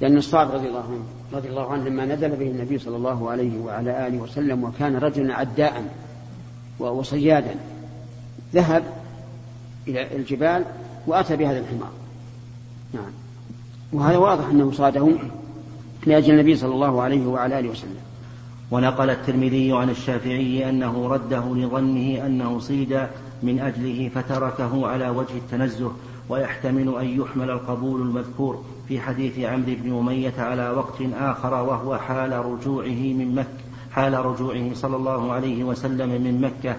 [0.02, 3.60] لأن الصعب رضي الله عنه رضي الله عنه لما نزل به النبي صلى الله عليه
[3.60, 5.84] وعلى آله وسلم وكان رجلا عداء
[6.80, 7.56] وصيادا
[8.54, 8.84] ذهب
[9.88, 10.66] إلى الجبال
[11.08, 11.92] وأتى بهذا الحمار.
[12.94, 13.12] نعم.
[13.94, 15.08] وهذا واضح أنه صاده
[16.06, 18.12] لأجل النبي صلى الله عليه وعلى آله وسلم.
[18.72, 23.08] ونقل الترمذي عن الشافعي أنه رده لظنه أنه صيد
[23.44, 25.92] من أجله فتركه على وجه التنزه
[26.30, 32.32] ويحتمل أن يحمل القبول المذكور في حديث عمرو بن أمية على وقت آخر وهو حال
[32.32, 36.76] رجوعه من مكة حال رجوعه صلى الله عليه وسلم من مكة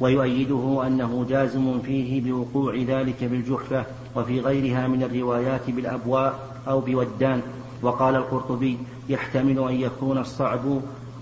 [0.00, 3.84] ويؤيده أنه جازم فيه بوقوع ذلك بالجحفة
[4.16, 7.42] وفي غيرها من الروايات بالأبواء أو بودان.
[7.82, 10.60] وقال القرطبي يحتمل أن يكون الصعب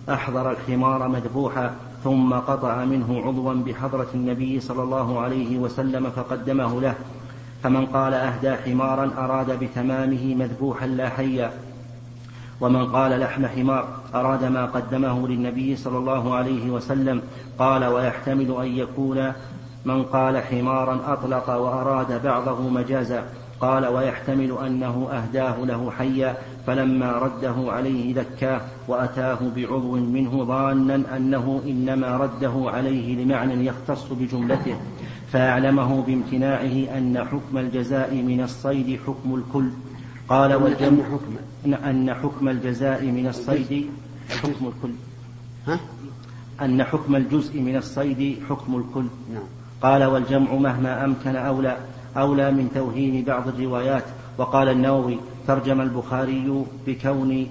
[0.09, 1.74] أحضر الحمار مذبوحا
[2.05, 6.95] ثم قطع منه عضوا بحضرة النبي صلى الله عليه وسلم فقدمه له.
[7.62, 11.53] فمن قال أهدى حمارا أراد بتمامه مذبوحا لا حيا.
[12.61, 17.22] ومن قال لحم حمار أراد ما قدمه للنبي صلى الله عليه وسلم.
[17.59, 19.32] قال ويحتمل أن يكون
[19.84, 23.24] من قال حمارا أطلق وأراد بعضه مجازا.
[23.61, 26.36] قال ويحتمل أنه أهداه له حيا
[26.66, 34.76] فلما رده عليه ذكاه وأتاه بعضو منه ظانا أنه إنما رده عليه لمعنى يختص بجملته
[35.32, 39.68] فأعلمه بامتناعه أن حكم الجزاء من الصيد حكم الكل.
[40.28, 43.90] قال والجمع حكم أن حكم الجزاء من الصيد
[44.42, 44.92] حكم الكل.
[45.66, 45.80] ها؟
[46.62, 49.06] أن حكم الجزء من الصيد حكم الكل.
[49.34, 49.42] نعم.
[49.82, 51.76] قال والجمع مهما أمكن أولى
[52.16, 54.04] أولى من توهين بعض الروايات.
[54.38, 57.46] وقال النووي ترجم البخاري بكون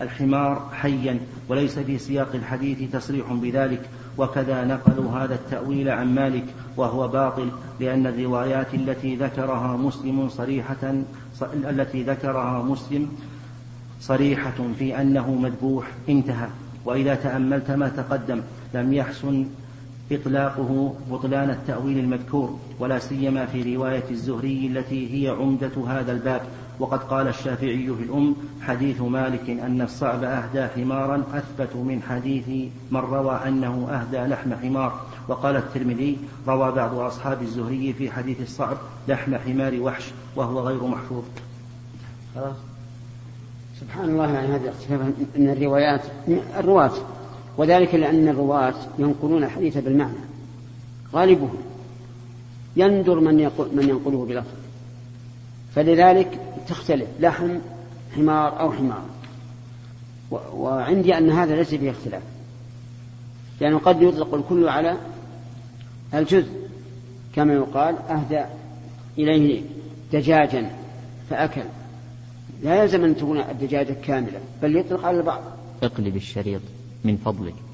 [0.00, 3.88] الحمار حيا وليس في سياق الحديث تصريح بذلك.
[4.18, 6.44] وكذا نقلوا هذا التأويل عن مالك
[6.76, 7.48] وهو باطل
[7.80, 10.94] لأن الروايات التي ذكرها مسلم صريحة
[11.42, 13.08] التي ذكرها مسلم
[14.00, 16.48] صريحة في أنه مذبوح انتهى.
[16.84, 18.40] وإذا تأملت ما تقدم
[18.74, 19.46] لم يحسن
[20.12, 26.42] إطلاقه بطلان التأويل المذكور ولا سيما في رواية الزهري التي هي عمدة هذا الباب.
[26.78, 32.48] وقد قال الشافعي في الأم حديث مالك أن الصعب أهدى حمارا أثبت من حديث
[32.90, 35.00] من روى أنه أهدى لحم حمار.
[35.28, 38.76] وقال الترمذي روى بعض أصحاب الزهري في حديث الصعب
[39.08, 40.04] لحم حمار وحش
[40.36, 41.24] وهو غير محفوظ.
[42.34, 42.56] خلاص.
[43.80, 45.00] سبحان الله يعني اختلاف.
[45.36, 46.00] من الروايات
[46.58, 46.92] الرواة
[47.60, 50.18] وذلك لأن الرواة ينقلون الحديث بالمعنى
[51.14, 51.56] غالبهم
[52.76, 54.54] يندر من يقول من ينقله بلفظ.
[55.74, 57.58] فلذلك تختلف لحم
[58.16, 59.02] حمار أو حمار.
[60.52, 62.22] وعندي أن هذا ليس فيه اختلاف.
[63.60, 64.96] لأنه قد يطلق الكل على
[66.14, 66.52] الجزء
[67.34, 68.44] كما يقال أهدى
[69.18, 69.62] إليه
[70.12, 70.70] دجاجا
[71.30, 71.64] فأكل.
[72.62, 75.42] لا يلزم أن تكون الدجاجة كاملة بل يطلق على البعض.
[75.82, 76.60] اقلب الشريط.
[77.04, 77.69] من فضلك.